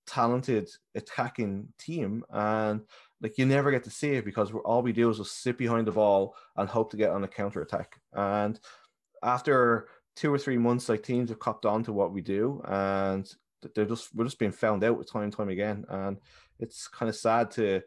[0.05, 2.81] talented attacking team, and
[3.21, 5.87] like you never get to see it because all we do is just sit behind
[5.87, 7.99] the ball and hope to get on a counter attack.
[8.13, 8.59] And
[9.23, 13.31] after two or three months, like teams have copped on to what we do, and
[13.73, 15.85] they're just we're just being found out time and time again.
[15.89, 16.17] And
[16.59, 17.81] it's kind of sad to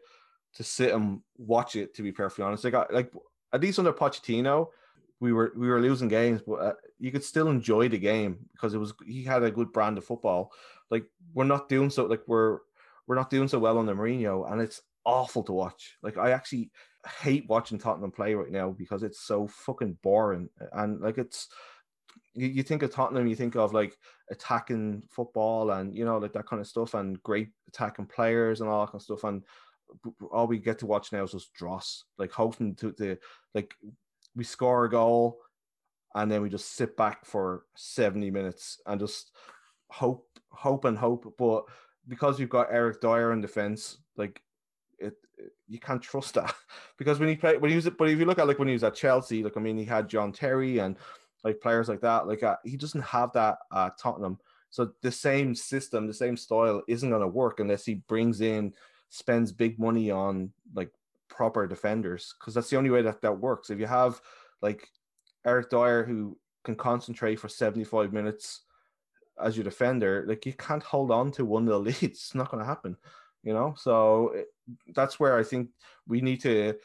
[0.55, 1.93] to sit and watch it.
[1.95, 3.11] To be perfectly honest, like I, like
[3.53, 4.67] at least under Pochettino,
[5.19, 8.73] we were we were losing games, but uh, you could still enjoy the game because
[8.73, 10.51] it was he had a good brand of football.
[10.89, 12.59] Like we're not doing so like we're
[13.07, 15.97] we're not doing so well under Mourinho, and it's awful to watch.
[16.01, 16.71] Like I actually
[17.21, 20.49] hate watching Tottenham play right now because it's so fucking boring.
[20.73, 21.47] And like it's
[22.33, 23.97] you, you think of Tottenham, you think of like
[24.29, 28.69] attacking football and you know like that kind of stuff and great attacking players and
[28.69, 29.23] all that kind of stuff.
[29.23, 29.43] And
[30.31, 33.17] all we get to watch now is just dross, like hoping to the
[33.55, 33.73] like
[34.35, 35.39] we score a goal
[36.15, 39.31] and then we just sit back for 70 minutes and just
[39.89, 41.63] hope hope and hope but
[42.07, 44.41] because we've got Eric Dier in defense like
[44.99, 46.53] it, it, you can't trust that
[46.97, 48.73] because when he played when he was but if you look at like when he
[48.73, 50.97] was at Chelsea, like I mean he had John Terry and
[51.43, 54.37] like players like that, like uh, he doesn't have that at Tottenham.
[54.69, 58.73] So the same system, the same style isn't going to work unless he brings in,
[59.09, 60.91] spends big money on like
[61.27, 63.69] proper defenders because that's the only way that that works.
[63.69, 64.21] If you have
[64.61, 64.87] like
[65.45, 68.61] Eric Dier who can concentrate for 75 minutes
[69.41, 72.01] as your defender, like you can't hold on to one nil leads.
[72.01, 72.97] It's not going to happen
[73.43, 73.73] you know?
[73.77, 74.43] So eh,
[74.93, 75.69] that's where i think
[76.07, 76.75] we need to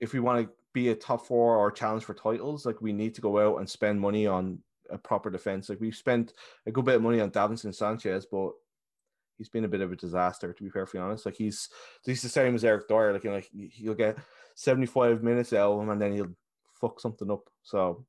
[0.00, 3.14] if we want to be a top four or challenge for titles like we need
[3.14, 4.58] to go out and spend money on
[4.92, 5.68] a proper defense.
[5.68, 6.34] Like we've spent
[6.66, 8.52] a good bit of money on Davinson Sanchez but
[9.38, 11.26] he's been a bit of a disaster to be perfectly honest.
[11.26, 11.68] Like he's
[12.04, 13.12] he's the same as Eric Dier.
[13.12, 14.18] Like, you know, like he'll get
[14.54, 16.36] 75 minutes out of him and then he'll
[16.74, 17.48] fuck something up.
[17.62, 18.04] So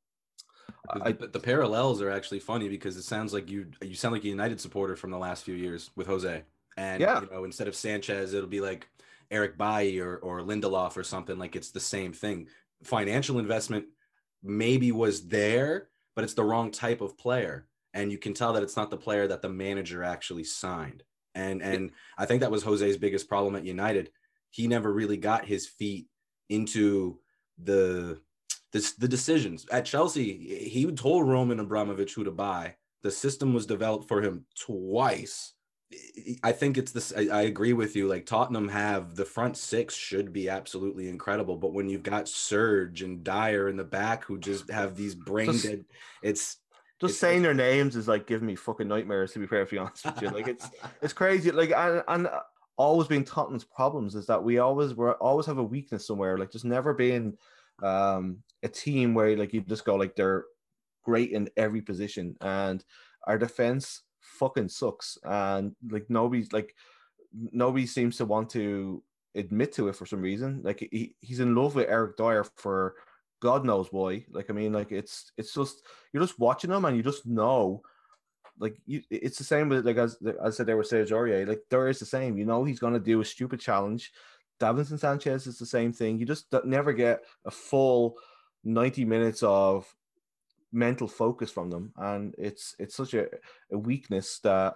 [0.90, 4.24] I, the, the, parallels are actually funny because it sounds like you you sound like
[4.24, 6.44] a United supporter from the last few years with Jose.
[6.78, 7.22] And yeah.
[7.22, 8.88] you know, instead of Sanchez, it'll be like
[9.32, 11.38] Eric Bailly or or Lindelof or something.
[11.38, 12.48] Like it's the same thing.
[12.84, 13.86] Financial investment
[14.44, 17.68] maybe was there, but it's the wrong type of player.
[17.94, 21.04] And you can tell that it's not the player that the manager actually signed.
[21.36, 24.12] And and I think that was Jose's biggest problem at United.
[24.52, 26.08] He never really got his feet
[26.50, 27.20] into
[27.58, 28.20] the
[28.72, 30.68] the, the decisions at Chelsea.
[30.68, 32.76] He told Roman Abramovich who to buy.
[33.04, 35.53] The system was developed for him twice
[36.44, 37.14] I think it's this.
[37.16, 38.08] I, I, agree with you.
[38.08, 43.02] Like Tottenham have the front six should be absolutely incredible, but when you've got Serge
[43.02, 45.86] and Dier in the back who just have these brain just, dead,
[46.22, 46.58] it's
[47.02, 49.34] just it's, saying their names is like giving me fucking nightmares.
[49.34, 50.70] To be perfectly honest with you, like it's
[51.02, 51.52] it's crazy.
[51.52, 52.30] Like and, and
[52.78, 56.38] always being Tottenham's problems is that we always we always have a weakness somewhere.
[56.38, 57.38] Like just never being
[57.82, 60.46] um a team where like you just go like they're
[61.04, 62.84] great in every position and
[63.26, 66.76] our defense fucking sucks, and like nobody's like
[67.34, 69.04] nobody seems to want to
[69.36, 70.62] admit to it for some reason.
[70.64, 72.96] Like he, he's in love with Eric Dier for
[73.42, 74.26] God knows why.
[74.32, 77.82] Like I mean, like it's it's just you're just watching him and you just know.
[78.60, 81.48] Like you, it's the same with like as I said there with Serge Aurier.
[81.48, 82.38] Like there is the same.
[82.38, 84.12] You know he's gonna do a stupid challenge
[84.60, 86.18] Davinson Sanchez is the same thing.
[86.18, 88.18] You just never get a full
[88.64, 89.94] 90 minutes of
[90.74, 91.94] mental focus from them.
[91.98, 93.28] And it's it's such a,
[93.72, 94.76] a weakness that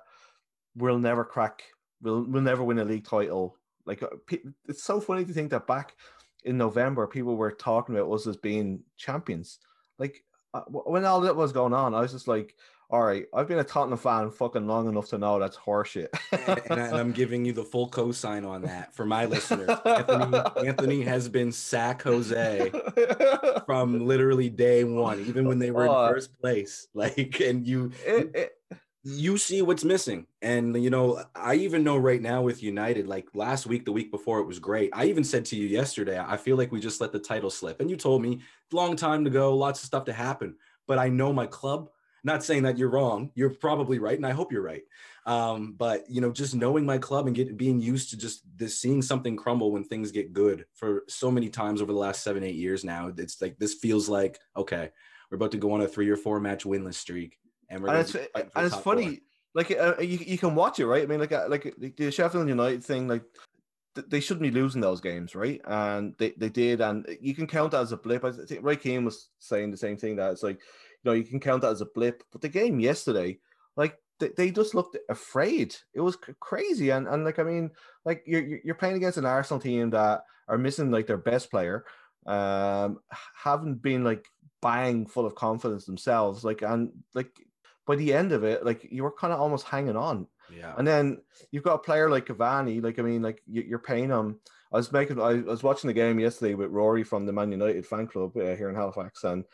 [0.76, 1.64] we'll never crack.
[2.02, 3.58] We'll, we'll never win a league title.
[3.86, 4.38] Like uh,
[4.68, 5.96] it's so funny to think that back
[6.44, 9.60] in November, people were talking about us as being champions.
[9.98, 10.24] Like
[10.54, 12.56] uh, when all that was going on, I was just like,
[12.90, 16.08] all right, I've been a Tottenham fan fucking long enough to know that's horseshit.
[16.70, 19.70] and, I, am giving you the full cosign on that for my listeners.
[19.86, 22.72] Anthony, Anthony has been sack Jose
[23.66, 26.88] from literally day one, even when they were in first place.
[26.98, 30.26] Like, and you, it, it, you see what's missing.
[30.42, 34.10] And you know, I even know right now with United, like last week, the week
[34.10, 34.90] before, it was great.
[34.94, 37.82] I even said to you yesterday, I feel like we just let the title slip.
[37.82, 38.40] And you told me
[38.72, 40.56] long time to go, lots of stuff to happen.
[40.88, 41.90] But I know my club
[42.28, 43.32] not saying that you're wrong.
[43.34, 44.84] You're probably right, and I hope you're right.
[45.26, 48.80] Um, but you know, just knowing my club and get being used to just this
[48.80, 52.44] seeing something crumble when things get good for so many times over the last seven,
[52.44, 53.12] eight years now.
[53.18, 54.92] It's like this feels like okay,
[55.32, 58.00] we're about to go on a three or four match winless streak, and we're and
[58.00, 59.08] it's, and it's funny.
[59.08, 59.18] Four.
[59.56, 61.02] Like uh, you, you can watch it, right?
[61.02, 63.24] I mean, like uh, like the Sheffield United thing, like
[64.08, 65.62] they shouldn't be losing those games, right?
[65.66, 68.24] And they, they did, and you can count that as a blip.
[68.24, 70.62] I think Ray Keane was saying the same thing that it's like
[71.08, 72.24] know, you can count that as a blip.
[72.32, 73.40] But the game yesterday,
[73.76, 75.76] like they, they just looked afraid.
[75.94, 77.72] It was crazy, and and like I mean,
[78.06, 81.86] like you're you're playing against an Arsenal team that are missing like their best player,
[82.26, 83.00] um,
[83.36, 84.28] haven't been like
[84.62, 87.32] bang full of confidence themselves, like and like
[87.86, 90.28] by the end of it, like you were kind of almost hanging on.
[90.56, 90.74] Yeah.
[90.78, 94.40] And then you've got a player like Cavani, like I mean, like you're paying him.
[94.72, 97.86] I was making, I was watching the game yesterday with Rory from the Man United
[97.86, 99.46] fan club uh, here in Halifax, and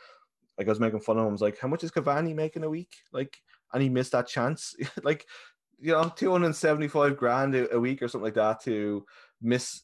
[0.58, 1.30] like I was making fun of him.
[1.30, 2.94] I was like, how much is Cavani making a week?
[3.12, 3.38] Like,
[3.74, 4.76] and he missed that chance.
[5.04, 5.26] like,
[5.80, 9.06] you know, 275 grand a, a week or something like that to
[9.42, 9.82] miss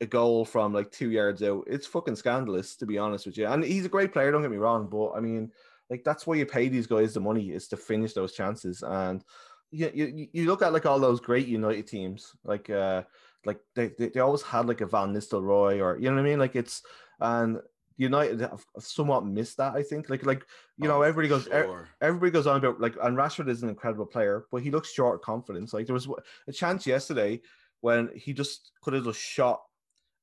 [0.00, 1.64] a goal from like two yards out.
[1.66, 3.46] It's fucking scandalous, to be honest with you.
[3.46, 5.50] And he's a great player, don't get me wrong, but I mean,
[5.90, 8.82] like that's why you pay these guys the money is to finish those chances.
[8.82, 9.24] And
[9.70, 13.02] you you, you look at like all those great United teams, like uh
[13.44, 16.28] like they, they, they always had like a Van Nistelrooy or you know what I
[16.28, 16.38] mean?
[16.38, 16.82] Like it's
[17.20, 17.60] and
[17.96, 19.74] United have somewhat missed that.
[19.74, 20.44] I think, like, like
[20.76, 21.88] you know, oh, everybody goes, sure.
[22.00, 25.16] everybody goes on about like, and Rashford is an incredible player, but he looks short
[25.16, 25.72] of confidence.
[25.72, 26.08] Like there was
[26.46, 27.40] a chance yesterday
[27.80, 29.62] when he just could have just shot,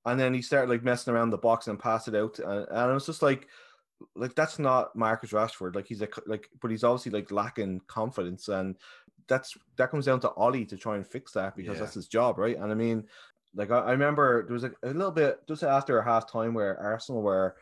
[0.05, 2.91] and then he started like messing around the box and passed it out, and, and
[2.91, 3.47] it was just like,
[4.15, 5.75] like that's not Marcus Rashford.
[5.75, 8.75] Like he's a, like, but he's obviously like lacking confidence, and
[9.27, 11.83] that's that comes down to Ollie to try and fix that because yeah.
[11.83, 12.57] that's his job, right?
[12.57, 13.05] And I mean,
[13.55, 16.53] like I, I remember there was a, a, little bit just after a half time
[16.53, 17.55] where Arsenal were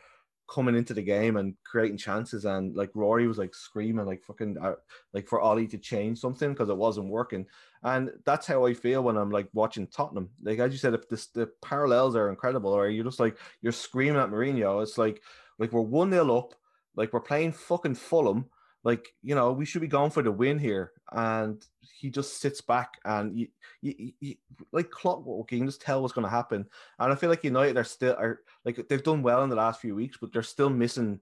[0.47, 4.57] coming into the game and creating chances, and like Rory was like screaming like fucking
[4.61, 4.75] uh,
[5.13, 7.45] like for Ollie to change something because it wasn't working,
[7.83, 10.29] and that's how I feel when I'm like watching Tottenham.
[10.43, 13.71] Like as you said, if this, the parallels are incredible, or you're just like you're
[13.71, 14.81] screaming at Mourinho.
[14.83, 15.21] It's like
[15.57, 16.53] like we're one nil up,
[16.95, 18.45] like we're playing fucking Fulham
[18.83, 20.91] like you know we should be going for the win here.
[21.11, 23.47] And he just sits back and you,
[23.81, 24.35] you, you
[24.71, 26.65] like clockwork you can just tell what's going to happen.
[26.99, 29.81] And i feel like united are still are like they've done well in the last
[29.81, 31.19] few weeks but they're still missing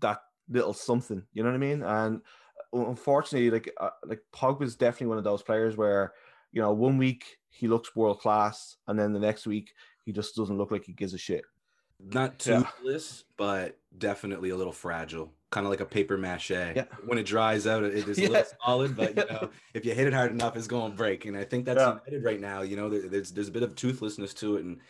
[0.00, 1.82] that little something you know what i mean?
[1.82, 2.20] And
[2.74, 4.20] uh, unfortunately like uh, like
[4.60, 6.12] is definitely one of those players where
[6.52, 9.72] you know one week he looks world class and then the next week
[10.04, 11.44] he just doesn't look like he gives a shit.
[12.04, 13.34] Not toothless yeah.
[13.36, 16.50] but definitely a little fragile kind of like a paper mache.
[16.50, 16.84] Yeah.
[17.04, 20.08] When it dries out, it is a little solid, but you know, if you hit
[20.08, 21.26] it hard enough, it's going to break.
[21.26, 21.98] And I think that's yeah.
[22.06, 22.62] United right now.
[22.62, 24.80] You know, there, there's there's a bit of toothlessness to it, and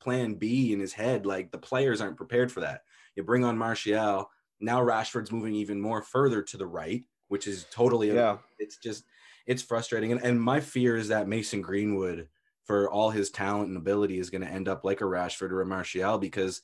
[0.00, 2.82] Plan B in his head, like the players aren't prepared for that.
[3.14, 4.30] You bring on Martial.
[4.60, 8.38] Now Rashford's moving even more further to the right, which is totally yeah.
[8.58, 9.04] It's just
[9.46, 12.28] it's frustrating, and and my fear is that Mason Greenwood,
[12.64, 15.62] for all his talent and ability, is going to end up like a Rashford or
[15.62, 16.60] a Martial because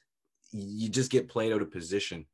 [0.50, 2.26] you just get played out of position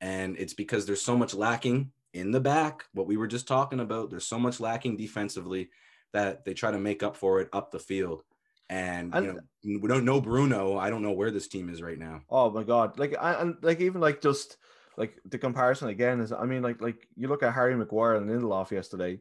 [0.00, 3.80] and it's because there's so much lacking in the back, what we were just talking
[3.80, 4.10] about.
[4.10, 5.70] There's so much lacking defensively
[6.12, 8.22] that they try to make up for it up the field.
[8.68, 10.76] And, you know, we don't know Bruno.
[10.76, 12.22] I don't know where this team is right now.
[12.28, 12.98] Oh my god!
[12.98, 14.56] Like I, and like even like just
[14.96, 18.28] like the comparison again is I mean like like you look at Harry Maguire and
[18.28, 19.20] Lindelof yesterday.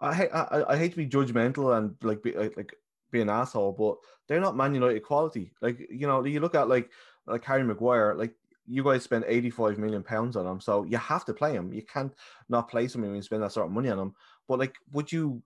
[0.00, 2.74] I hate I, I hate to be judgmental and like be like, like
[3.10, 3.96] be an asshole, but
[4.26, 5.52] they're not Man United quality.
[5.60, 6.90] Like you know you look at like
[7.26, 8.34] like Harry Maguire, like
[8.68, 11.72] you guys spend 85 million pounds on him, so you have to play him.
[11.72, 12.12] You can't
[12.48, 14.14] not play someone when you spend that sort of money on him.
[14.46, 15.42] But like, would you?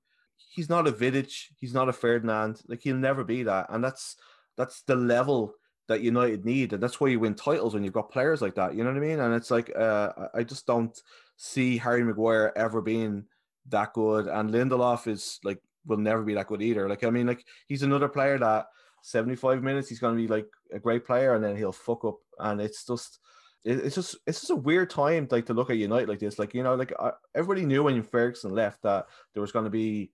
[0.54, 1.32] He's not a Vidic.
[1.56, 2.60] He's not a Ferdinand.
[2.66, 4.16] Like he'll never be that, and that's
[4.56, 5.54] that's the level
[5.88, 8.74] that United need, and that's why you win titles when you've got players like that.
[8.74, 9.20] You know what I mean?
[9.20, 10.98] And it's like, uh, I just don't
[11.36, 13.24] see Harry Maguire ever being
[13.68, 16.88] that good, and Lindelof is like will never be that good either.
[16.88, 18.66] Like I mean, like he's another player that
[19.03, 22.16] 75 minutes he's going to be like a great player and then he'll fuck up.
[22.38, 23.18] And it's just
[23.64, 26.38] it's just it's just a weird time like to look at United like this.
[26.38, 29.70] Like you know like uh, everybody knew when Ferguson left that there was going to
[29.70, 30.11] be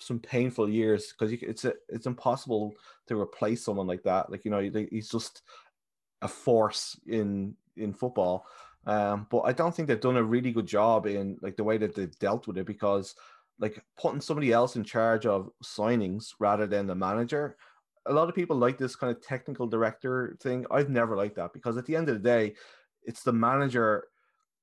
[0.00, 2.74] some painful years because it's a, it's impossible
[3.08, 4.30] to replace someone like that.
[4.30, 5.42] Like you know he's just
[6.22, 8.46] a force in in football.
[8.86, 11.78] Um, but I don't think they've done a really good job in like the way
[11.78, 13.14] that they've dealt with it because
[13.58, 17.56] like putting somebody else in charge of signings rather than the manager.
[18.06, 20.66] A lot of people like this kind of technical director thing.
[20.70, 22.54] I've never liked that because at the end of the day,
[23.02, 24.04] it's the manager,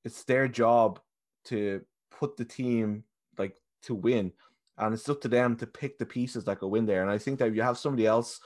[0.04, 1.00] it's their job
[1.46, 1.82] to
[2.12, 3.04] put the team
[3.38, 4.32] like to win.
[4.78, 7.02] And it's up to them to pick the pieces that go in there.
[7.02, 8.42] And I think that if you have somebody else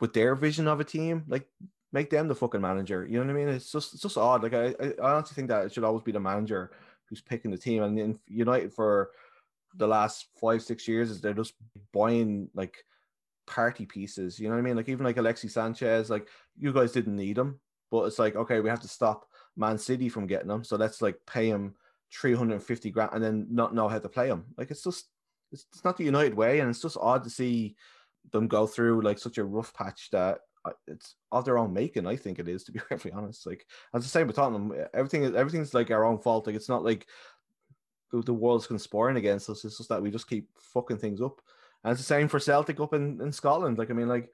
[0.00, 1.48] with their vision of a team, like
[1.92, 3.06] make them the fucking manager.
[3.08, 3.48] You know what I mean?
[3.48, 4.42] It's just it's just odd.
[4.42, 6.72] Like I, I honestly think that it should always be the manager
[7.08, 7.82] who's picking the team.
[7.82, 9.10] And in United for
[9.76, 11.54] the last five six years is they're just
[11.92, 12.84] buying like
[13.46, 14.38] party pieces.
[14.38, 14.76] You know what I mean?
[14.76, 16.28] Like even like Alexi Sanchez, like
[16.58, 19.26] you guys didn't need him, but it's like okay, we have to stop
[19.56, 21.74] Man City from getting him, so let's like pay him
[22.12, 24.44] three hundred and fifty grand and then not know how to play him.
[24.56, 25.06] Like it's just
[25.52, 27.76] it's, it's not the United way, and it's just odd to see
[28.32, 32.06] them go through like such a rough patch that uh, it's of their own making.
[32.06, 33.46] I think it is to be perfectly honest.
[33.46, 36.46] Like as the same with Tottenham, everything is everything's like our own fault.
[36.46, 37.06] Like it's not like
[38.12, 39.64] the world's conspiring against us.
[39.64, 41.40] It's just that we just keep fucking things up.
[41.84, 43.78] And it's the same for Celtic up in, in Scotland.
[43.78, 44.30] Like, I mean, like,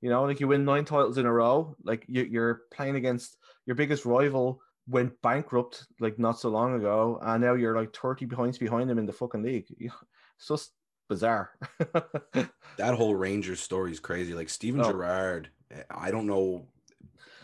[0.00, 1.76] you know, like you win nine titles in a row.
[1.84, 3.36] Like you, you're playing against
[3.66, 8.26] your biggest rival went bankrupt like not so long ago, and now you're like 30
[8.26, 9.66] points behind them in the fucking league.
[10.36, 10.72] It's just
[11.08, 11.52] bizarre.
[12.76, 14.34] that whole Rangers story is crazy.
[14.34, 14.90] Like Steven oh.
[14.90, 15.48] Gerrard,
[15.88, 16.66] I don't know.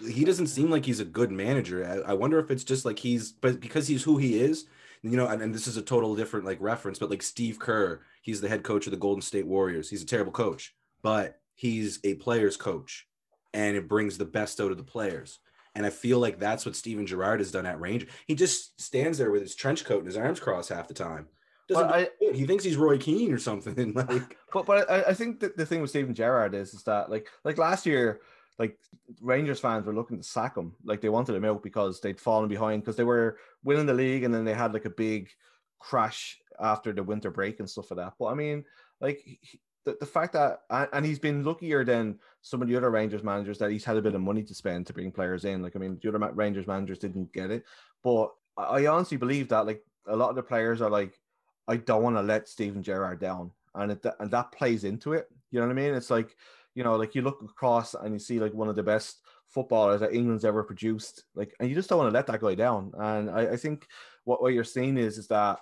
[0.05, 1.87] He doesn't seem like he's a good manager.
[1.87, 4.67] I, I wonder if it's just like he's, but because he's who he is,
[5.03, 8.01] you know, and, and this is a total different like reference, but like Steve Kerr,
[8.23, 9.89] he's the head coach of the Golden State Warriors.
[9.89, 13.07] He's a terrible coach, but he's a player's coach
[13.53, 15.39] and it brings the best out of the players.
[15.75, 18.07] And I feel like that's what Steven Gerrard has done at range.
[18.27, 21.29] He just stands there with his trench coat and his arms crossed half the time.
[21.77, 23.93] I, he thinks he's Roy Keane or something.
[23.95, 27.11] Like, but but I, I think that the thing with Steven Gerrard is is that
[27.11, 28.21] like like last year
[28.61, 28.79] like
[29.23, 30.75] Rangers fans were looking to sack him.
[30.85, 34.23] Like they wanted him out because they'd fallen behind because they were winning the league
[34.23, 35.31] and then they had like a big
[35.79, 38.13] crash after the winter break and stuff like that.
[38.19, 38.67] But I mean,
[39.01, 40.61] like he, the, the fact that
[40.93, 44.03] and he's been luckier than some of the other Rangers managers that he's had a
[44.03, 45.63] bit of money to spend to bring players in.
[45.63, 47.65] Like I mean, the other Rangers managers didn't get it,
[48.05, 51.19] but I honestly believe that like a lot of the players are like,
[51.67, 55.29] I don't want to let Steven Gerrard down, and it and that plays into it.
[55.51, 55.95] You know what I mean?
[55.95, 56.37] It's like
[56.75, 60.01] you know, like you look across and you see like one of the best footballers
[60.01, 62.93] that England's ever produced, like, and you just don't want to let that guy down.
[62.97, 63.87] And I, I think
[64.25, 65.59] what, what you're seeing is is that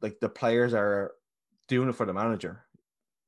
[0.00, 1.12] like the players are
[1.68, 2.64] doing it for the manager.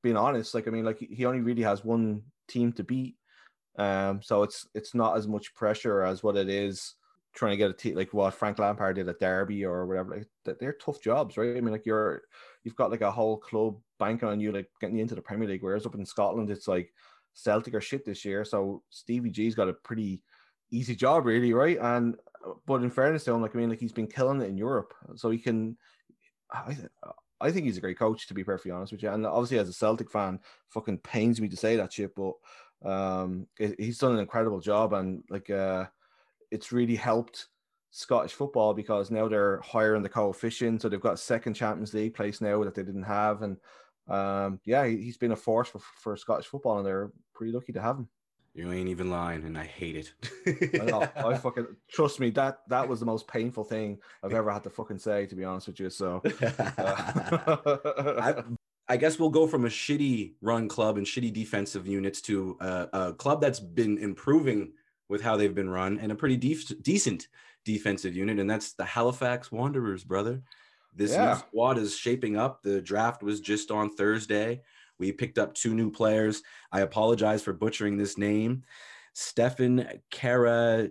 [0.03, 3.17] Being honest, like I mean, like he only really has one team to beat,
[3.79, 6.95] um, so it's it's not as much pressure as what it is
[7.35, 10.17] trying to get a team like what Frank Lampard did at Derby or whatever.
[10.45, 11.57] Like they're tough jobs, right?
[11.57, 12.23] I mean, like you're
[12.65, 15.49] you've got like a whole club banking on you, like getting you into the Premier
[15.49, 15.63] League.
[15.63, 16.93] Whereas up in Scotland, it's like
[17.35, 20.23] Celtic are shit this year, so Stevie G's got a pretty
[20.71, 21.79] easy job, really, right?
[21.81, 22.17] And
[22.67, 24.95] but in fairness to him, like I mean, like he's been killing it in Europe,
[25.17, 25.77] so he can.
[26.53, 26.77] I,
[27.41, 29.11] I think he's a great coach, to be perfectly honest with you.
[29.11, 32.33] And obviously, as a Celtic fan, fucking pains me to say that shit, but
[32.85, 35.87] um, he's done an incredible job, and like uh,
[36.51, 37.47] it's really helped
[37.91, 42.15] Scottish football because now they're higher in the coefficient, so they've got second Champions League
[42.15, 43.57] place now that they didn't have, and
[44.09, 47.81] um, yeah, he's been a force for, for Scottish football, and they're pretty lucky to
[47.81, 48.09] have him.
[48.55, 50.13] You ain't even lying, and I hate it.
[50.81, 52.31] I, know, I fucking trust me.
[52.31, 55.45] That that was the most painful thing I've ever had to fucking say, to be
[55.45, 55.91] honest with you.
[55.91, 57.57] So, uh.
[58.21, 58.43] I,
[58.89, 62.89] I, guess we'll go from a shitty run club and shitty defensive units to a,
[62.93, 64.73] a club that's been improving
[65.09, 67.29] with how they've been run and a pretty def- decent
[67.65, 70.43] defensive unit, and that's the Halifax Wanderers, brother.
[70.95, 71.33] This yeah.
[71.33, 72.63] new squad is shaping up.
[72.63, 74.63] The draft was just on Thursday.
[74.99, 76.43] We picked up two new players.
[76.73, 78.65] I apologize for butchering this name.
[79.13, 80.89] Stefan Kara,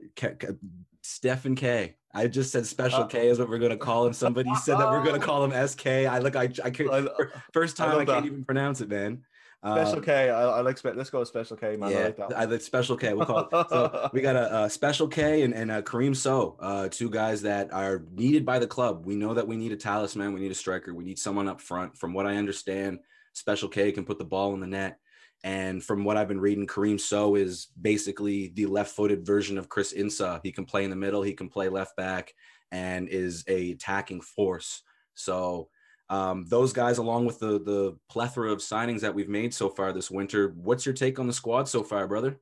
[1.01, 1.95] Stephen K.
[2.13, 4.13] I just said Special uh, K is what we're gonna call him.
[4.13, 5.87] Somebody said that we're gonna call him SK.
[5.87, 7.09] I look, I, I could
[7.53, 9.23] first time I, I can't even pronounce it, man.
[9.65, 10.29] Special um, K.
[10.29, 10.83] I, I like.
[10.83, 11.91] Let's go with Special K, man.
[11.91, 12.37] Yeah, I like that.
[12.37, 13.13] I like Special K.
[13.13, 13.69] We'll call it.
[13.69, 17.41] So we got a, a Special K and, and a Kareem So, uh, two guys
[17.41, 19.05] that are needed by the club.
[19.07, 20.33] We know that we need a talisman.
[20.33, 20.93] We need a striker.
[20.93, 21.97] We need someone up front.
[21.97, 22.99] From what I understand,
[23.33, 24.99] Special K can put the ball in the net.
[25.43, 29.93] And from what I've been reading, Kareem So is basically the left-footed version of Chris
[29.93, 30.39] Insa.
[30.43, 31.23] He can play in the middle.
[31.23, 32.31] He can play left back,
[32.71, 34.83] and is a attacking force.
[35.15, 35.69] So
[36.09, 39.91] Um, those guys, along with the the plethora of signings that we've made so far
[39.91, 42.39] this winter, what's your take on the squad so far, brother?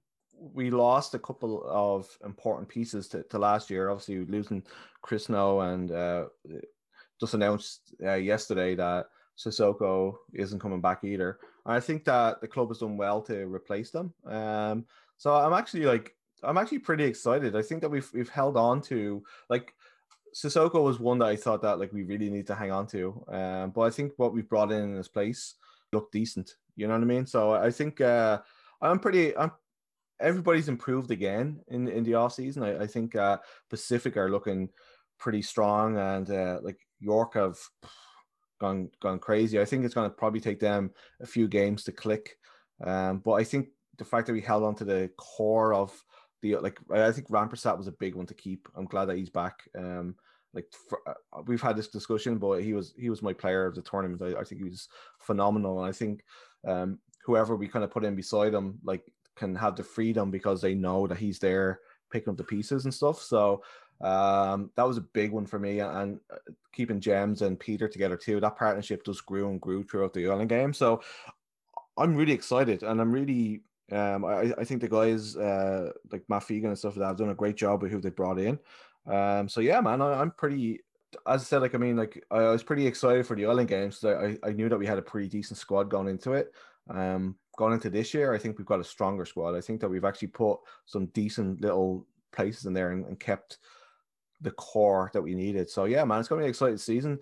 [0.54, 3.90] We lost a couple of important pieces to, to last year.
[3.90, 4.64] Obviously, losing
[5.02, 6.26] Chris No and uh,
[7.20, 9.08] just announced uh, yesterday that
[9.38, 11.40] Sissoko isn't coming back either.
[11.66, 14.14] And I think that the club has done well to replace them.
[14.26, 14.86] Um,
[15.18, 17.56] so I'm actually like I'm actually pretty excited.
[17.56, 19.74] I think that we've we've held on to like
[20.36, 23.24] Sissoko was one that I thought that like we really need to hang on to.
[23.30, 25.56] Um, but I think what we've brought in in this place
[25.94, 26.56] looked decent.
[26.76, 27.26] You know what I mean?
[27.26, 28.40] So I think uh,
[28.82, 29.36] I'm pretty.
[29.38, 29.52] I'm
[30.20, 32.64] everybody's improved again in in the off season.
[32.64, 33.38] I, I think uh,
[33.70, 34.70] Pacific are looking
[35.18, 37.58] pretty strong, and uh, like York have
[38.60, 39.62] gone gone crazy.
[39.62, 42.38] I think it's going to probably take them a few games to click.
[42.84, 45.94] Um, but I think the fact that we held on to the core of
[46.42, 48.68] the like, I think Rampersad was a big one to keep.
[48.76, 49.60] I'm glad that he's back.
[49.78, 50.16] Um,
[50.56, 53.76] like for, uh, we've had this discussion, but he was he was my player of
[53.76, 54.22] the tournament.
[54.22, 54.88] I, I think he was
[55.20, 56.24] phenomenal, and I think
[56.66, 60.62] um, whoever we kind of put in beside him, like, can have the freedom because
[60.62, 61.82] they know that he's there
[62.12, 63.22] picking up the pieces and stuff.
[63.22, 63.64] So
[64.02, 66.38] um, that was a big one for me, and uh,
[66.72, 68.40] keeping James and Peter together too.
[68.40, 70.74] That partnership just grew and grew throughout the Island Game.
[70.74, 71.02] So
[71.98, 76.44] I'm really excited, and I'm really um, I, I think the guys uh, like Matt
[76.44, 78.58] Fegan and stuff like that have done a great job with who they brought in.
[79.08, 80.80] Um, so yeah, man, I, am pretty.
[81.28, 84.04] As I said, like I mean, like I, was pretty excited for the Island Games.
[84.04, 86.54] I, I knew that we had a pretty decent squad going into it.
[86.90, 89.56] Um, going into this year, I think we've got a stronger squad.
[89.56, 93.60] I think that we've actually put some decent little places in there and, and kept
[94.42, 95.70] the core that we needed.
[95.70, 97.20] So yeah, man, it's gonna be an exciting season.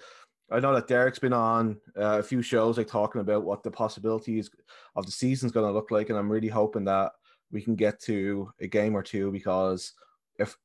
[0.52, 3.72] I know that Derek's been on uh, a few shows like talking about what the
[3.72, 4.50] possibilities
[4.96, 7.14] of the season's going to look like, and I'm really hoping that
[7.52, 9.94] we can get to a game or two because
[10.38, 10.58] if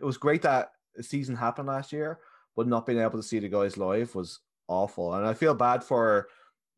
[0.00, 2.20] it, was great that the season happened last year,
[2.56, 5.82] but not being able to see the guys live was awful, and I feel bad
[5.82, 6.28] for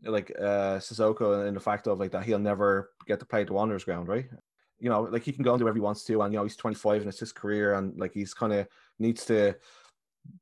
[0.03, 3.53] like uh Sissoko in the fact of like that he'll never get to play the
[3.53, 4.27] Wanderers ground, right?
[4.79, 6.45] You know, like he can go and do whatever he wants to, and you know
[6.45, 8.67] he's 25 and it's his career, and like he's kind of
[8.99, 9.55] needs to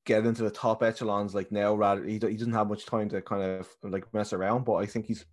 [0.05, 3.21] get into the top echelons like now rather he, he doesn't have much time to
[3.21, 5.25] kind of like mess around but i think he's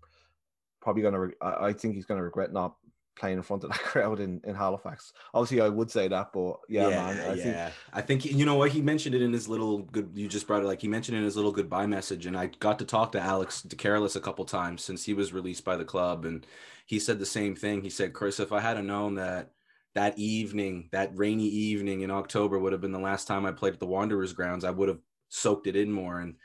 [0.81, 2.75] probably gonna re- i think he's gonna regret not
[3.15, 6.57] playing in front of that crowd in, in halifax obviously i would say that but
[6.67, 7.73] yeah, yeah man I yeah think...
[7.93, 10.63] i think you know what he mentioned it in his little good you just brought
[10.63, 13.19] it like he mentioned in his little goodbye message and i got to talk to
[13.19, 16.45] alex DeCarolis a couple times since he was released by the club and
[16.85, 19.51] he said the same thing he said chris if i had known that
[19.95, 23.73] that evening, that rainy evening in October would have been the last time I played
[23.73, 24.65] at the Wanderers grounds.
[24.65, 24.99] I would have
[25.29, 26.19] soaked it in more.
[26.19, 26.35] And,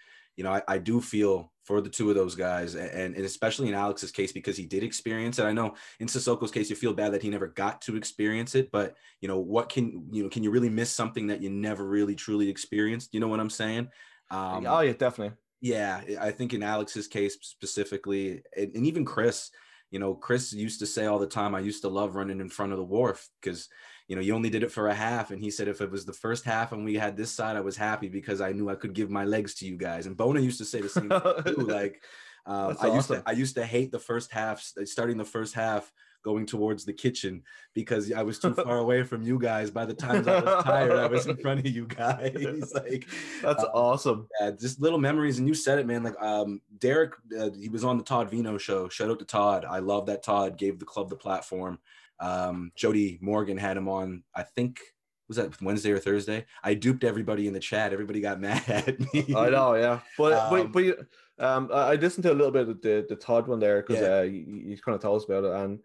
[0.40, 3.68] you know, I, I do feel for the two of those guys and, and especially
[3.68, 5.44] in Alex's case, because he did experience it.
[5.44, 8.70] I know in Sissoko's case, you feel bad that he never got to experience it,
[8.72, 11.84] but you know, what can, you know, can you really miss something that you never
[11.86, 13.12] really truly experienced?
[13.12, 13.88] You know what I'm saying?
[14.30, 15.36] Um, oh yeah, definitely.
[15.60, 16.00] Yeah.
[16.18, 19.50] I think in Alex's case specifically, and, and even Chris,
[19.90, 22.48] you know, Chris used to say all the time, I used to love running in
[22.48, 23.68] front of the wharf because,
[24.10, 25.30] you know, you only did it for a half.
[25.30, 27.60] And he said, if it was the first half and we had this side, I
[27.60, 30.06] was happy because I knew I could give my legs to you guys.
[30.06, 31.66] And Bona used to say the same thing too.
[31.68, 32.02] Like,
[32.44, 35.92] um, I used to, I used to hate the first half, starting the first half
[36.24, 39.70] going towards the kitchen because I was too far away from you guys.
[39.70, 42.72] By the time I was tired, I was in front of you guys.
[42.74, 43.06] like
[43.40, 44.28] that's um, awesome.
[44.40, 45.38] Yeah, just little memories.
[45.38, 46.02] And you said it, man.
[46.02, 48.88] Like um, Derek, uh, he was on the Todd Vino show.
[48.88, 49.64] Shout out to Todd.
[49.64, 51.78] I love that Todd gave the club the platform.
[52.20, 54.22] Um, Jody Morgan had him on.
[54.34, 54.80] I think
[55.28, 56.44] was that Wednesday or Thursday?
[56.64, 57.92] I duped everybody in the chat.
[57.92, 59.32] Everybody got mad at me.
[59.34, 60.00] I know, yeah.
[60.18, 63.46] But um, but, but um, I listened to a little bit of the, the Todd
[63.46, 64.18] one there because yeah.
[64.18, 65.78] uh, you, you kind of told us about it, and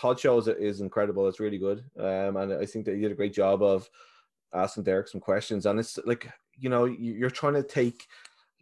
[0.00, 1.28] Todd shows it is incredible.
[1.28, 3.88] It's really good, um, and I think that he did a great job of
[4.54, 5.66] asking Derek some questions.
[5.66, 6.28] And it's like
[6.58, 8.06] you know you're trying to take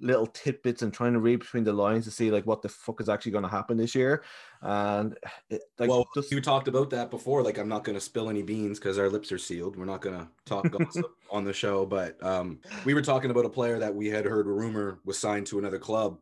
[0.01, 3.01] little tidbits and trying to read between the lines to see like what the fuck
[3.01, 4.23] is actually going to happen this year.
[4.61, 5.17] And
[5.51, 6.31] it, like, well, just...
[6.31, 7.43] you talked about that before.
[7.43, 9.77] Like, I'm not going to spill any beans because our lips are sealed.
[9.77, 11.87] We're not going to talk gossip on the show.
[11.87, 15.19] But um, we were talking about a player that we had heard a rumor was
[15.19, 16.19] signed to another club,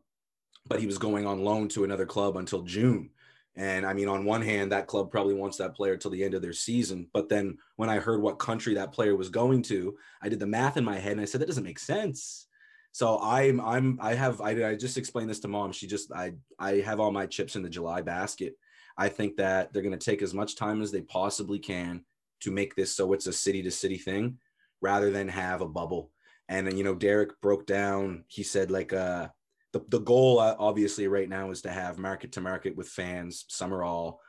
[0.67, 3.09] but he was going on loan to another club until June.
[3.55, 6.33] And I mean, on one hand, that club probably wants that player till the end
[6.33, 7.07] of their season.
[7.13, 10.47] But then when I heard what country that player was going to, I did the
[10.47, 12.47] math in my head and I said, that doesn't make sense.
[12.93, 15.71] So I'm, I'm, I have, I, I just explained this to mom.
[15.71, 18.55] She just, I, I have all my chips in the July basket.
[18.95, 22.05] I think that they're going to take as much time as they possibly can
[22.41, 24.37] to make this so it's a city to city thing
[24.79, 26.11] rather than have a bubble.
[26.47, 29.29] And, you know, Derek broke down, he said, like, uh,
[29.73, 33.45] the, the goal uh, obviously right now is to have market to market with fans
[33.49, 34.21] summer all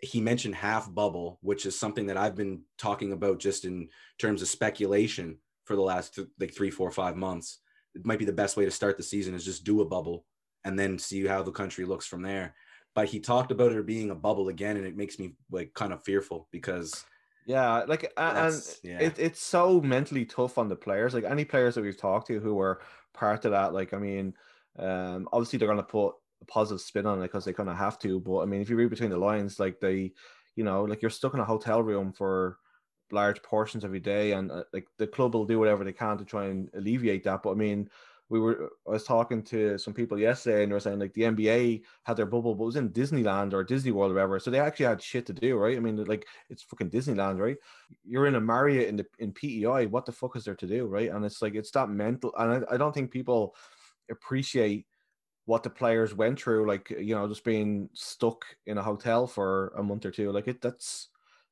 [0.00, 3.88] he mentioned half bubble which is something that i've been talking about just in
[4.18, 7.60] terms of speculation for the last th- like three four five months
[7.94, 10.24] it might be the best way to start the season is just do a bubble
[10.64, 12.54] and then see how the country looks from there.
[12.94, 15.92] But he talked about it being a bubble again, and it makes me like kind
[15.92, 17.04] of fearful because
[17.46, 18.98] yeah, like and yeah.
[19.00, 21.14] It, it's so mentally tough on the players.
[21.14, 22.80] Like any players that we've talked to who were
[23.14, 24.34] part of that, like I mean,
[24.78, 27.76] um, obviously they're going to put a positive spin on it because they kind of
[27.76, 28.20] have to.
[28.20, 30.12] But I mean, if you read between the lines, like they,
[30.56, 32.58] you know, like you're stuck in a hotel room for
[33.12, 36.24] large portions your day, and uh, like the club will do whatever they can to
[36.24, 37.42] try and alleviate that.
[37.42, 37.90] But I mean,
[38.30, 41.22] we were I was talking to some people yesterday and they were saying like the
[41.22, 44.38] NBA had their bubble, but it was in Disneyland or Disney World or whatever.
[44.38, 45.76] So they actually had shit to do, right?
[45.76, 47.56] I mean, like it's fucking Disneyland, right?
[48.04, 49.86] You're in a Marriott in the in PEI.
[49.86, 51.10] What the fuck is there to do, right?
[51.10, 53.56] And it's like it's that mental, and I, I don't think people
[54.08, 54.86] appreciate
[55.46, 59.72] what the players went through, like you know, just being stuck in a hotel for
[59.76, 60.30] a month or two.
[60.30, 61.08] Like it, that's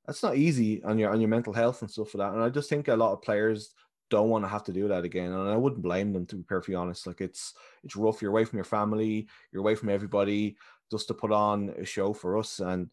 [0.09, 2.33] that's not easy on your on your mental health and stuff for that.
[2.33, 3.75] And I just think a lot of players
[4.09, 5.33] don't want to have to do that again.
[5.33, 7.07] And I wouldn't blame them to be perfectly honest.
[7.07, 7.53] Like it's
[7.85, 8.23] it's rough.
[8.23, 10.57] You're away from your family, you're away from everybody,
[10.91, 12.59] just to put on a show for us.
[12.59, 12.89] And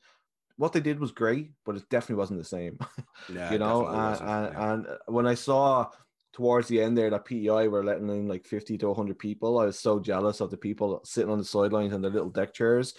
[0.58, 2.78] what they did was great, but it definitely wasn't the same.
[3.34, 4.74] Yeah, you know, and, and, yeah.
[4.74, 5.90] and, when I saw
[6.34, 9.66] towards the end there that PEI were letting in like 50 to 100 people, I
[9.66, 12.94] was so jealous of the people sitting on the sidelines in their little deck chairs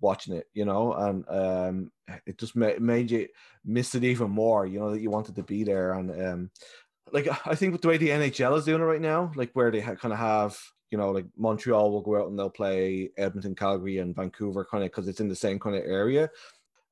[0.00, 1.92] watching it, you know, and um,
[2.26, 3.28] it just made, made you
[3.64, 5.92] miss it even more, you know, that you wanted to be there.
[5.92, 6.50] And um,
[7.12, 9.70] like I think with the way the NHL is doing it right now, like where
[9.70, 10.58] they ha- kind of have
[10.90, 14.84] you know like Montreal will go out and they'll play Edmonton, Calgary, and Vancouver kind
[14.84, 16.30] of because it's in the same kind of area.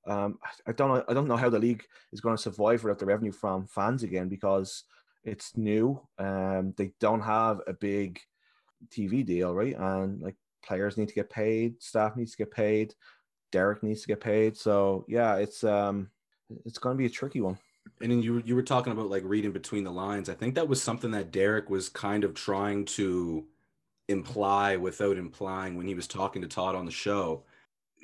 [0.07, 1.05] Um, I don't know.
[1.09, 4.03] I don't know how the league is going to survive without the revenue from fans
[4.03, 4.84] again because
[5.24, 6.01] it's new.
[6.18, 8.20] Um, they don't have a big
[8.88, 9.76] TV deal, right?
[9.76, 12.94] And like players need to get paid, staff needs to get paid,
[13.50, 14.56] Derek needs to get paid.
[14.56, 16.10] So yeah, it's um,
[16.64, 17.58] it's going to be a tricky one
[18.00, 20.28] and then you you were talking about like reading between the lines.
[20.28, 23.46] I think that was something that Derek was kind of trying to
[24.08, 27.44] imply without implying when he was talking to Todd on the show.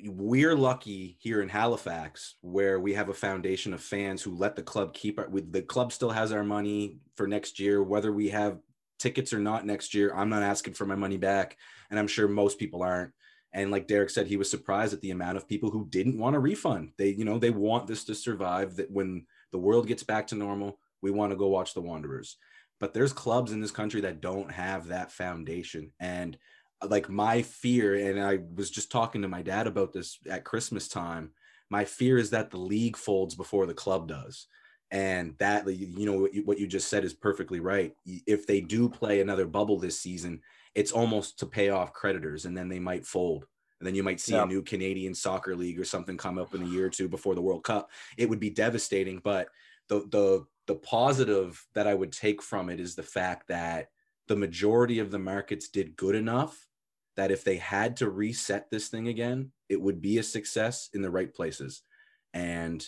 [0.01, 4.63] We're lucky here in Halifax where we have a foundation of fans who let the
[4.63, 8.29] club keep our with the club still has our money for next year whether we
[8.29, 8.59] have
[8.97, 10.13] tickets or not next year.
[10.15, 11.57] I'm not asking for my money back
[11.89, 13.11] and I'm sure most people aren't.
[13.51, 16.35] And like Derek said, he was surprised at the amount of people who didn't want
[16.35, 16.91] a refund.
[16.97, 18.75] They, you know, they want this to survive.
[18.75, 22.37] That when the world gets back to normal, we want to go watch the Wanderers.
[22.79, 25.91] But there's clubs in this country that don't have that foundation.
[25.99, 26.37] And
[26.81, 30.45] uh, like my fear, and I was just talking to my dad about this at
[30.45, 31.31] Christmas time.
[31.69, 34.47] My fear is that the league folds before the club does.
[34.91, 37.95] And that, you know, what you just said is perfectly right.
[38.05, 40.41] If they do play another bubble this season,
[40.75, 43.45] it's almost to pay off creditors and then they might fold
[43.79, 44.43] and then you might see yeah.
[44.43, 47.33] a new Canadian soccer league or something come up in a year or two before
[47.33, 47.89] the World Cup.
[48.17, 49.47] It would be devastating, but
[49.87, 53.89] the the the positive that I would take from it is the fact that
[54.27, 56.67] the majority of the markets did good enough
[57.15, 61.01] that if they had to reset this thing again, it would be a success in
[61.01, 61.81] the right places.
[62.33, 62.85] And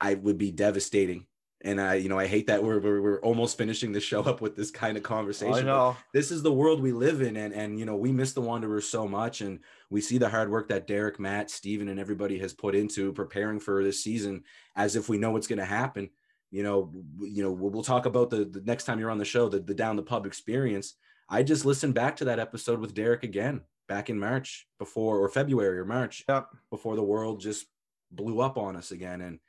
[0.00, 1.26] I would be devastating
[1.64, 4.42] and I, you know, I hate that we're, we're, we're almost finishing the show up
[4.42, 5.54] with this kind of conversation.
[5.54, 8.34] I know this is the world we live in, and and you know we miss
[8.34, 11.98] the Wanderers so much, and we see the hard work that Derek, Matt, Steven, and
[11.98, 14.44] everybody has put into preparing for this season,
[14.76, 16.10] as if we know what's going to happen.
[16.50, 19.24] You know, you know, we'll, we'll talk about the, the next time you're on the
[19.24, 20.94] show, the, the down the pub experience.
[21.28, 25.28] I just listened back to that episode with Derek again back in March before or
[25.28, 26.48] February or March yep.
[26.70, 27.66] before the world just
[28.10, 29.40] blew up on us again, and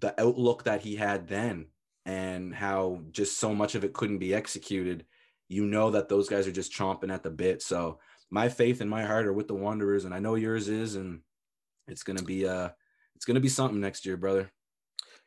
[0.00, 1.66] the outlook that he had then
[2.06, 5.04] and how just so much of it couldn't be executed,
[5.48, 7.62] you know that those guys are just chomping at the bit.
[7.62, 7.98] So
[8.30, 11.20] my faith and my heart are with the Wanderers, and I know yours is, and
[11.86, 12.70] it's gonna be uh
[13.16, 14.50] it's gonna be something next year, brother.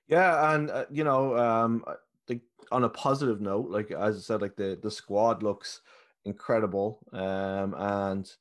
[0.08, 1.86] Yeah, and uh, you know, um,
[2.28, 2.42] the,
[2.72, 5.82] on a positive note, like as I said, like the the squad looks
[6.26, 8.32] incredible, um, and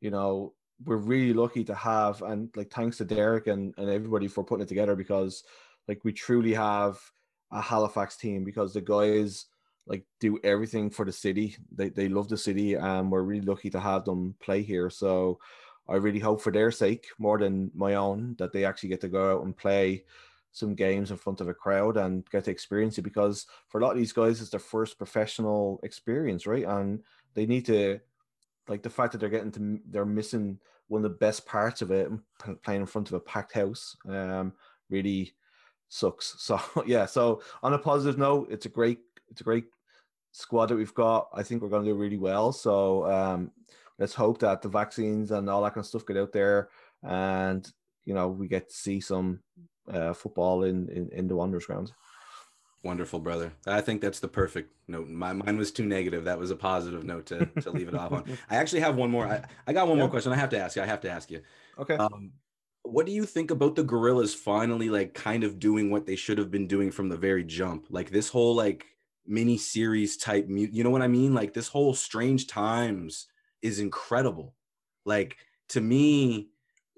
[0.00, 0.54] you know
[0.84, 4.62] we're really lucky to have, and like thanks to Derek and and everybody for putting
[4.62, 5.44] it together because
[5.90, 7.00] like we truly have
[7.50, 9.46] a Halifax team because the guys
[9.88, 11.56] like do everything for the city.
[11.72, 14.88] They they love the city and we're really lucky to have them play here.
[14.88, 15.40] So
[15.88, 19.08] I really hope for their sake more than my own that they actually get to
[19.08, 20.04] go out and play
[20.52, 23.82] some games in front of a crowd and get to experience it because for a
[23.82, 26.66] lot of these guys it's their first professional experience, right?
[26.66, 27.02] And
[27.34, 27.98] they need to
[28.68, 31.90] like the fact that they're getting to they're missing one of the best parts of
[31.90, 32.08] it
[32.62, 34.52] playing in front of a packed house um
[34.90, 35.32] really
[35.90, 36.36] sucks.
[36.38, 39.66] So yeah, so on a positive note, it's a great it's a great
[40.32, 41.28] squad that we've got.
[41.34, 42.52] I think we're going to do really well.
[42.52, 43.50] So um,
[43.98, 46.70] let's hope that the vaccines and all that kind of stuff get out there,
[47.02, 47.70] and
[48.04, 49.40] you know we get to see some
[49.92, 51.92] uh, football in, in in the Wanderers grounds.
[52.82, 53.52] Wonderful, brother.
[53.66, 55.06] I think that's the perfect note.
[55.06, 56.24] My mine was too negative.
[56.24, 58.24] That was a positive note to, to leave it off on.
[58.50, 59.26] I actually have one more.
[59.26, 60.04] I, I got one yeah.
[60.04, 60.32] more question.
[60.32, 60.82] I have to ask you.
[60.82, 61.42] I have to ask you.
[61.78, 61.96] Okay.
[61.96, 62.32] Um,
[62.82, 66.38] what do you think about the Gorillaz finally like kind of doing what they should
[66.38, 67.86] have been doing from the very jump?
[67.90, 68.86] Like this whole like
[69.26, 71.34] mini series type, you know what I mean?
[71.34, 73.26] Like this whole Strange Times
[73.62, 74.54] is incredible.
[75.04, 75.36] Like
[75.70, 76.48] to me,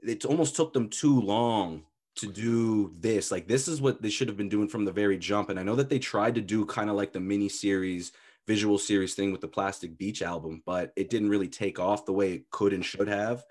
[0.02, 1.84] it almost took them too long
[2.16, 3.30] to do this.
[3.30, 5.50] Like this is what they should have been doing from the very jump.
[5.50, 8.12] And I know that they tried to do kind of like the mini series,
[8.46, 12.12] visual series thing with the Plastic Beach album, but it didn't really take off the
[12.12, 13.44] way it could and should have.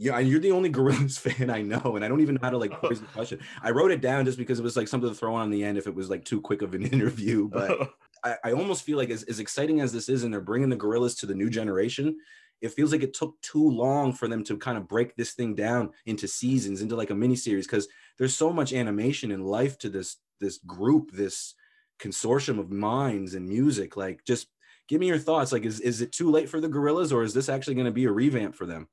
[0.00, 2.50] Yeah, and you're the only Gorillaz fan I know, and I don't even know how
[2.50, 3.40] to like pose the question.
[3.62, 5.76] I wrote it down just because it was like something to throw on the end
[5.76, 7.48] if it was like too quick of an interview.
[7.48, 7.90] But
[8.24, 10.76] I, I almost feel like as, as exciting as this is, and they're bringing the
[10.76, 12.16] Gorillaz to the new generation,
[12.60, 15.54] it feels like it took too long for them to kind of break this thing
[15.54, 17.88] down into seasons, into like a mini series, because
[18.18, 21.54] there's so much animation and life to this this group, this
[22.00, 23.96] consortium of minds and music.
[23.96, 24.46] Like, just
[24.86, 25.50] give me your thoughts.
[25.50, 27.92] Like, is is it too late for the Gorillaz, or is this actually going to
[27.92, 28.88] be a revamp for them?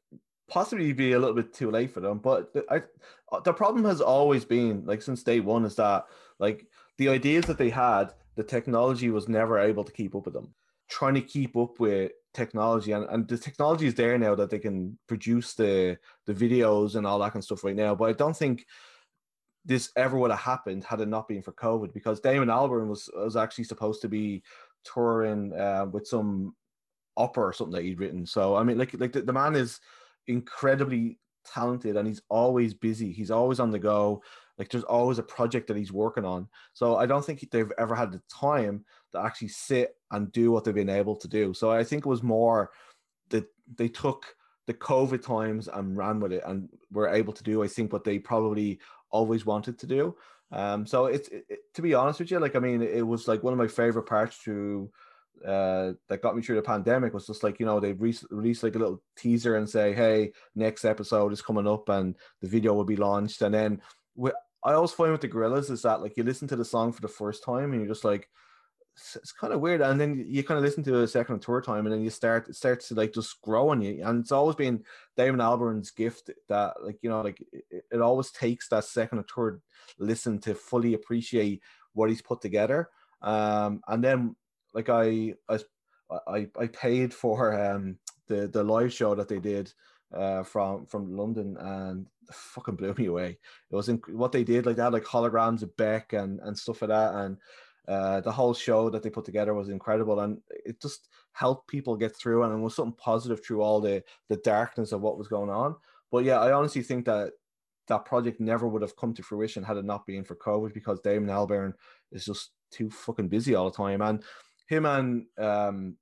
[0.47, 2.81] Possibly be a little bit too late for them, but the, I,
[3.43, 6.05] the problem has always been like since day one is that
[6.39, 6.67] like
[6.97, 10.53] the ideas that they had, the technology was never able to keep up with them.
[10.87, 14.59] Trying to keep up with technology and, and the technology is there now that they
[14.59, 18.13] can produce the the videos and all that kind of stuff right now but i
[18.13, 18.65] don't think
[19.63, 23.09] this ever would have happened had it not been for covid because damon albarn was
[23.15, 24.43] was actually supposed to be
[24.83, 26.53] touring uh, with some
[27.15, 29.79] opera or something that he'd written so i mean like like the, the man is
[30.27, 34.21] incredibly talented and he's always busy he's always on the go
[34.57, 36.47] like there's always a project that he's working on.
[36.73, 40.63] So I don't think they've ever had the time to actually sit and do what
[40.63, 41.53] they've been able to do.
[41.53, 42.71] So I think it was more
[43.29, 43.45] that
[43.75, 44.25] they took
[44.67, 48.03] the COVID times and ran with it and were able to do, I think, what
[48.03, 48.79] they probably
[49.11, 50.15] always wanted to do.
[50.51, 53.43] Um, so it's it, to be honest with you, like I mean, it was like
[53.43, 54.89] one of my favorite parts to
[55.45, 58.63] uh, that got me through the pandemic was just like you know they re- released
[58.63, 62.73] like a little teaser and say hey next episode is coming up and the video
[62.73, 63.41] will be launched.
[63.41, 63.81] And then
[64.65, 67.01] I always find with the Gorillaz is that like you listen to the song for
[67.01, 68.27] the first time and you're just like
[68.95, 69.81] it's, it's kind of weird.
[69.81, 72.01] And then you kind of listen to it a second or third time and then
[72.01, 74.03] you start it starts to like just grow on you.
[74.03, 74.83] And it's always been
[75.17, 79.23] Damon Albarn's gift that like you know like it, it always takes that second or
[79.23, 79.61] third
[79.99, 81.61] listen to fully appreciate
[81.93, 82.89] what he's put together.
[83.21, 84.35] Um and then
[84.75, 87.97] like I I I, paid for um
[88.27, 89.73] the the live show that they did
[90.13, 93.37] uh, from from London, and fucking blew me away.
[93.71, 96.81] It was inc- what they did, like that, like holograms of Beck and and stuff
[96.81, 97.37] like that, and
[97.87, 101.95] uh, the whole show that they put together was incredible, and it just helped people
[101.95, 105.27] get through, and it was something positive through all the the darkness of what was
[105.27, 105.75] going on.
[106.11, 107.31] But yeah, I honestly think that
[107.87, 110.99] that project never would have come to fruition had it not been for COVID, because
[111.01, 111.73] Damon Albarn
[112.11, 114.23] is just too fucking busy all the time, and
[114.67, 115.97] him and um,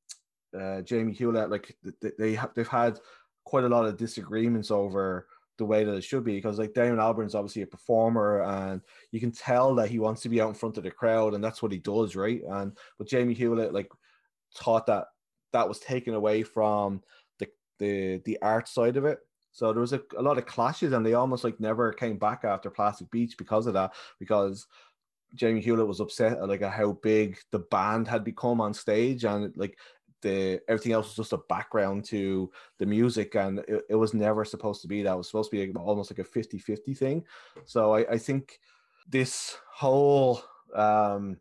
[0.58, 3.00] uh, Jamie Hewlett, like they, they have, they've had
[3.46, 7.00] quite a lot of disagreements over the way that it should be because like Damon
[7.00, 10.56] Albarn's obviously a performer and you can tell that he wants to be out in
[10.56, 12.42] front of the crowd and that's what he does right?
[12.50, 13.92] And but Jamie Hewlett like
[14.56, 15.06] thought that
[15.52, 17.02] that was taken away from
[17.40, 17.48] the
[17.80, 19.20] the the art side of it.
[19.52, 22.44] So there was a, a lot of clashes and they almost like never came back
[22.44, 24.66] after Plastic Beach because of that because
[25.36, 29.56] Jamie Hewlett was upset at like how big the band had become on stage and
[29.56, 29.78] like
[30.22, 34.46] the everything else was just a background to the music and it, it was never
[34.46, 35.14] supposed to be that.
[35.14, 37.24] It was supposed to be almost like a 50-50 thing.
[37.66, 38.60] So I, I think
[39.10, 40.42] this whole
[40.74, 41.38] um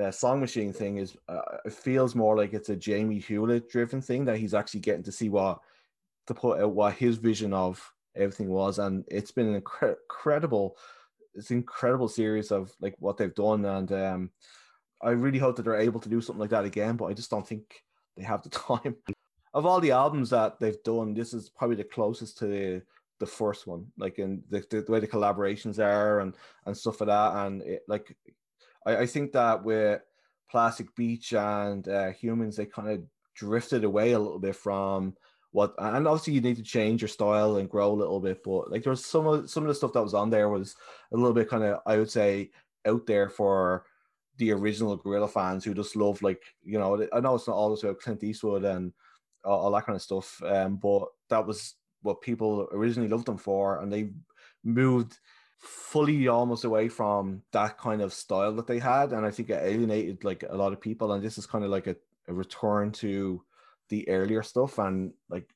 [0.00, 4.00] uh, song machine thing is uh, it feels more like it's a Jamie Hewlett driven
[4.00, 5.60] thing that he's actually getting to see what
[6.26, 10.78] to put out what his vision of everything was and it's been an incre- incredible
[11.34, 14.30] it's an incredible series of like what they've done and um
[15.02, 17.30] I really hope that they're able to do something like that again but I just
[17.30, 17.82] don't think
[18.16, 18.96] they have the time.
[19.54, 22.82] of all the albums that they've done, this is probably the closest to the
[23.20, 26.34] the first one, like in the, the, way the collaborations are and
[26.66, 27.46] and stuff like that.
[27.46, 28.16] And it, like,
[28.84, 30.00] I, I think that with
[30.50, 33.02] Plastic Beach and uh, Humans, they kind of
[33.34, 35.14] drifted away a little bit from
[35.52, 35.74] what.
[35.78, 38.42] And obviously, you need to change your style and grow a little bit.
[38.42, 40.74] But like, there's some of some of the stuff that was on there was
[41.12, 42.50] a little bit kind of, I would say,
[42.86, 43.84] out there for
[44.38, 47.84] the original Gorilla fans who just love like you know I know it's not always
[47.84, 48.92] about Clint Eastwood and
[49.44, 53.38] all, all that kind of stuff, um, but that was what people originally loved them
[53.38, 54.10] for, and they
[54.64, 55.18] moved
[55.58, 59.62] fully almost away from that kind of style that they had, and I think it
[59.62, 61.96] alienated like a lot of people, and this is kind of like a,
[62.28, 63.42] a return to
[63.88, 65.48] the earlier stuff, and like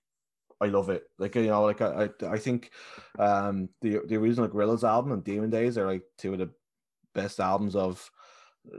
[0.60, 1.04] I love it.
[1.18, 2.70] Like you know, like I I think
[3.18, 6.50] um the the original Gorillaz album and Demon Days are like two of the
[7.14, 8.10] best albums of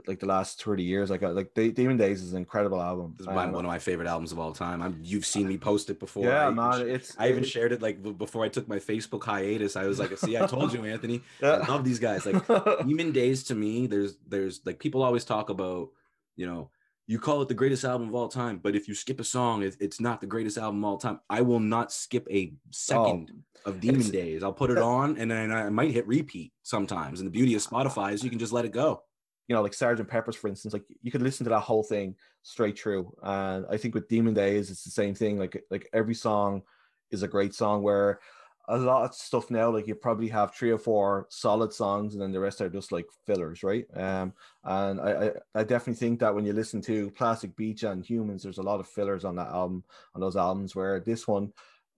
[0.06, 1.08] like the last 30 years.
[1.08, 3.14] Like, like Demon Days is an incredible album.
[3.16, 4.82] This is my, Um, one of my favorite albums of all time.
[4.82, 6.26] I'm, you've seen me post it before.
[6.26, 6.88] yeah, I even man.
[6.90, 9.76] It's I even it- shared it like before I took my Facebook hiatus.
[9.76, 11.22] I was like, "See, I told you, Anthony.
[11.42, 12.46] I love these guys." Like
[12.86, 15.88] Demon Days to me, there's there's like people always talk about,
[16.36, 16.70] you know,
[17.08, 19.62] you call it the greatest album of all time, but if you skip a song,
[19.64, 21.18] it, it's not the greatest album of all time.
[21.28, 23.32] I will not skip a second
[23.66, 24.42] oh, of Demon Oh, Days.
[24.44, 27.20] I'll put it on and then I might hit repeat sometimes.
[27.20, 29.02] And the beauty of Spotify is you can just let it go.
[29.48, 32.14] you know, like Sergeant Pepper's, for instance, like you could listen to that whole thing
[32.42, 33.16] straight through.
[33.22, 35.38] And I think with Demon Days, it's the same thing.
[35.38, 36.62] Like like every song
[37.10, 37.82] is a great song.
[37.82, 38.20] Where
[38.68, 42.22] a lot of stuff now, like you probably have three or four solid songs, and
[42.22, 43.86] then the rest are just like fillers, right?
[43.94, 48.04] Um, and I I, I definitely think that when you listen to Plastic Beach and
[48.04, 50.76] Humanz, there's a lot of fillers on that album, on those albums.
[50.76, 51.52] Where this one,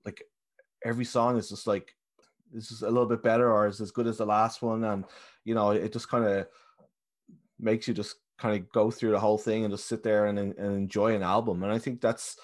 [0.04, 0.22] like
[0.84, 1.94] every song is just like
[2.52, 5.04] this is a little bit better or is as good as the last one, and
[5.44, 6.46] you know, it just kind of
[7.58, 10.38] makes you just kind of go through the whole thing and just sit there and,
[10.38, 11.62] and enjoy an album.
[11.62, 12.38] And I think that's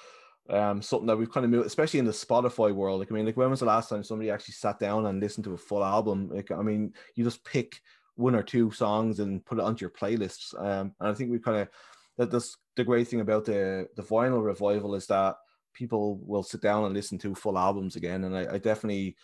[0.51, 3.01] um, something that we've kind of moved, especially in the Spotify world.
[3.01, 5.45] Like, I mean, like when was the last time somebody actually sat down and listened
[5.45, 6.29] to a full album?
[6.33, 7.81] Like, I mean, you just pick
[8.17, 10.59] one or two songs and put it onto your playlists.
[10.59, 11.69] Um, and I think we kind of
[12.19, 15.37] that that's the great thing about the the vinyl revival is that
[15.75, 18.25] people will sit down and listen to full albums again.
[18.25, 19.17] And I, I definitely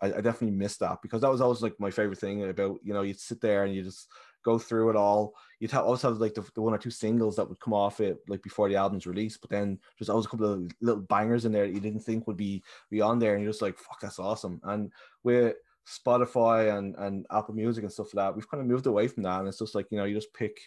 [0.00, 3.02] I, definitely miss that because that was always like my favorite thing about you know
[3.02, 4.08] you'd sit there and you just
[4.44, 5.34] go through it all.
[5.60, 8.18] You'd have, have like the, the one or two singles that would come off it
[8.28, 11.52] like before the album's released, but then there's always a couple of little bangers in
[11.52, 14.00] there that you didn't think would be be on there, and you're just like, fuck,
[14.00, 14.60] that's awesome.
[14.64, 14.90] And
[15.22, 15.56] with
[15.86, 19.22] Spotify and and Apple Music and stuff like that, we've kind of moved away from
[19.24, 20.58] that, and it's just like you know you just pick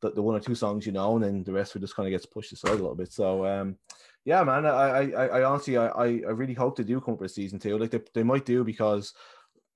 [0.00, 1.96] the, the one or two songs you know, and then the rest of it just
[1.96, 3.12] kind of gets pushed aside a little bit.
[3.12, 3.76] So um,
[4.24, 7.30] yeah, man, I I, I, honestly I, I really hope they do come up with
[7.30, 7.78] season two.
[7.78, 9.14] Like they, they might do because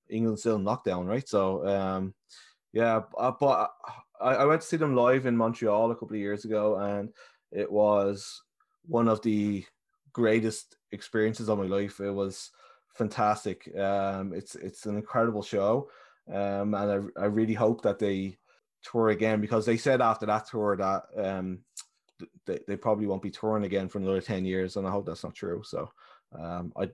[0.09, 1.28] England's still in lockdown, right?
[1.28, 2.14] So um,
[2.72, 3.70] yeah, uh, but
[4.23, 7.11] I, I went to see them live in Montreal a couple of years ago, and
[7.51, 8.43] it was
[8.87, 9.64] one of the
[10.12, 12.01] greatest experiences of my life.
[12.01, 12.51] It was
[12.95, 13.68] fantastic.
[13.77, 15.91] Um, it's it's an incredible show,
[16.33, 18.39] um, and I I really hope that they
[18.83, 21.61] tour again because they said after that tour that um
[22.47, 25.25] they, they probably won't be touring again for another 10 years and i hope that's
[25.25, 25.62] not true.
[25.64, 25.91] So
[26.39, 26.89] um i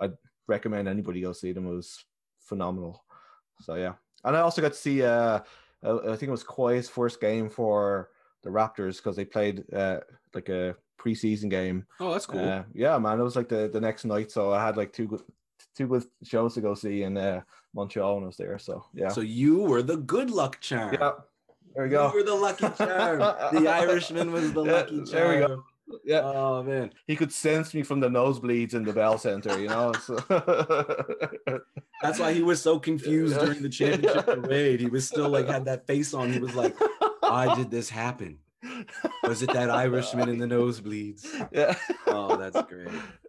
[0.00, 0.14] i'd
[0.46, 1.66] recommend anybody go see them.
[1.66, 2.04] It was
[2.40, 3.04] phenomenal.
[3.60, 3.94] So yeah.
[4.24, 5.40] And i also got to see uh
[5.84, 8.10] uh, i think it was Kawhi's first game for
[8.42, 10.00] the raptors because they played uh
[10.34, 12.40] like a preseason game Oh, that's cool.
[12.48, 15.06] uh, yeah, man, it was like the, the next night, so I had like two
[15.06, 15.22] good
[15.76, 17.40] two good shows to go see in uh,
[17.74, 18.58] Montreal when I was there.
[18.58, 20.94] So yeah, So you were the good luck charm.
[20.94, 21.10] yeah,
[21.74, 22.08] there we go.
[22.08, 23.18] You were the lucky charm.
[23.52, 25.06] the Irishman was the Yeah, lucky charm.
[25.10, 25.64] there we go.
[26.04, 26.90] Yeah, Oh man.
[27.06, 29.92] he could sense me from the nosebleeds in the Bell Center, you know.
[29.92, 30.16] So.
[32.02, 34.80] That's why he was so confused during the championship parade.
[34.80, 36.32] He was still like had that face on.
[36.32, 36.76] He was like,
[37.20, 38.38] "Why did this happen?
[39.22, 41.74] Was it that Irishman in the nosebleeds?" Yeah.
[42.06, 42.88] Oh, that's great.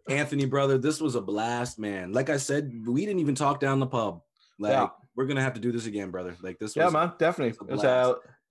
[0.10, 2.12] Anthony, brother, this was a blast, man.
[2.12, 4.22] Like I said, we didn't even talk down the pub.
[4.60, 4.88] Like Yeah.
[5.16, 6.36] we're gonna have to do this again, brother.
[6.42, 6.76] Like this.
[6.76, 7.58] Yeah, was, man, definitely.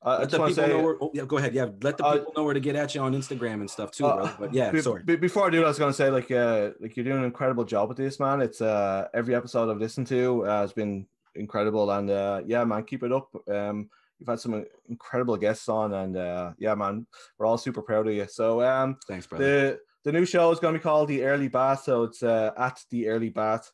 [0.07, 0.39] It's a It's, blast.
[0.39, 0.97] uh, Let the people say, know where.
[1.01, 1.55] Oh, yeah, go ahead.
[1.55, 3.91] Yeah, let the Uh, people know where to get at you on Instagram and stuff
[3.91, 4.31] too, Uh.
[4.39, 5.03] But yeah, be- sorry.
[5.03, 7.65] be- before I do, I was gonna say like uh like you're doing an incredible
[7.65, 8.41] job with this, man.
[8.41, 12.85] It's uh every episode I've listened to uh, has been incredible, and uh yeah, man,
[12.85, 13.29] keep it up.
[13.49, 13.89] Um,
[14.19, 17.07] you've had some incredible guests on, and uh yeah, man,
[17.39, 18.27] we're all super proud of you.
[18.29, 19.45] So um, Thanks, brother.
[19.45, 22.79] the the new show is gonna be called the Early Bath, so it's uh at
[22.91, 23.73] the Early Bath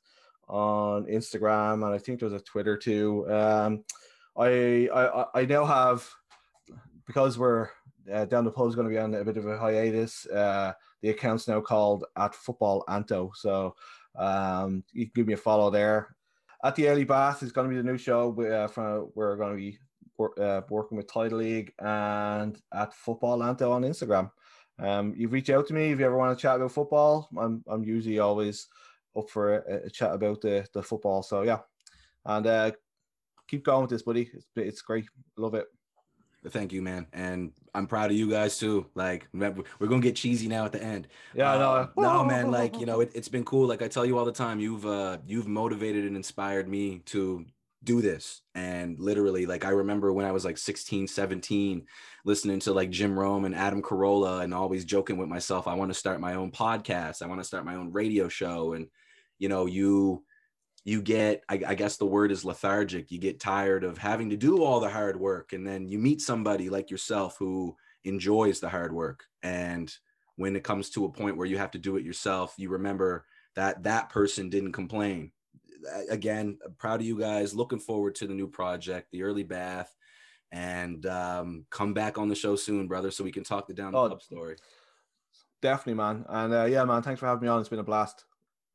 [0.48, 3.28] on Instagram, and I think there's a Twitter too.
[3.30, 3.84] Um,
[4.36, 6.08] I I I now have
[7.10, 7.68] because we're
[8.12, 10.26] uh, down the pub is going to be on a bit of a hiatus.
[10.26, 13.74] Uh, the account's now called at Football Anto, so
[14.16, 16.14] um, you can give me a follow there.
[16.62, 18.40] At the Early Bath is going to be the new show.
[18.40, 19.78] Uh, from, we're going to be
[20.40, 24.30] uh, working with Tidal League and at Football Anto on Instagram.
[24.78, 27.28] Um, you reach out to me if you ever want to chat about football.
[27.36, 28.68] I'm I'm usually always
[29.18, 31.24] up for a, a chat about the, the football.
[31.24, 31.58] So yeah,
[32.24, 32.70] and uh,
[33.48, 34.30] keep going with this, buddy.
[34.32, 35.06] It's it's great.
[35.36, 35.66] Love it.
[36.48, 37.06] Thank you, man.
[37.12, 38.86] And I'm proud of you guys too.
[38.94, 41.08] Like, remember, we're gonna get cheesy now at the end.
[41.34, 42.50] Yeah, Uh, no, no, man.
[42.50, 43.66] Like, you know, it, it's been cool.
[43.66, 47.44] Like I tell you all the time, you've uh, you've motivated and inspired me to
[47.84, 48.40] do this.
[48.54, 51.86] And literally, like, I remember when I was like 16, 17,
[52.24, 55.90] listening to like Jim Rome and Adam Carolla, and always joking with myself, I want
[55.90, 57.22] to start my own podcast.
[57.22, 58.72] I want to start my own radio show.
[58.72, 58.86] And
[59.38, 60.24] you know, you
[60.84, 64.36] you get I, I guess the word is lethargic you get tired of having to
[64.36, 68.68] do all the hard work and then you meet somebody like yourself who enjoys the
[68.68, 69.94] hard work and
[70.36, 73.26] when it comes to a point where you have to do it yourself you remember
[73.56, 75.30] that that person didn't complain
[76.08, 79.94] again proud of you guys looking forward to the new project the early bath
[80.52, 83.92] and um, come back on the show soon, brother, so we can talk the down
[83.92, 84.56] the Oh, pub story.
[85.62, 86.24] Definitely, man.
[86.28, 87.60] And uh, yeah, man, thanks for having me on.
[87.60, 88.24] It's been a blast.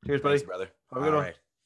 [0.06, 0.38] Cheers, buddy.
[0.38, 0.70] Thanks, brother.
[0.94, 1.26] Have a good All one.
[1.26, 1.36] right.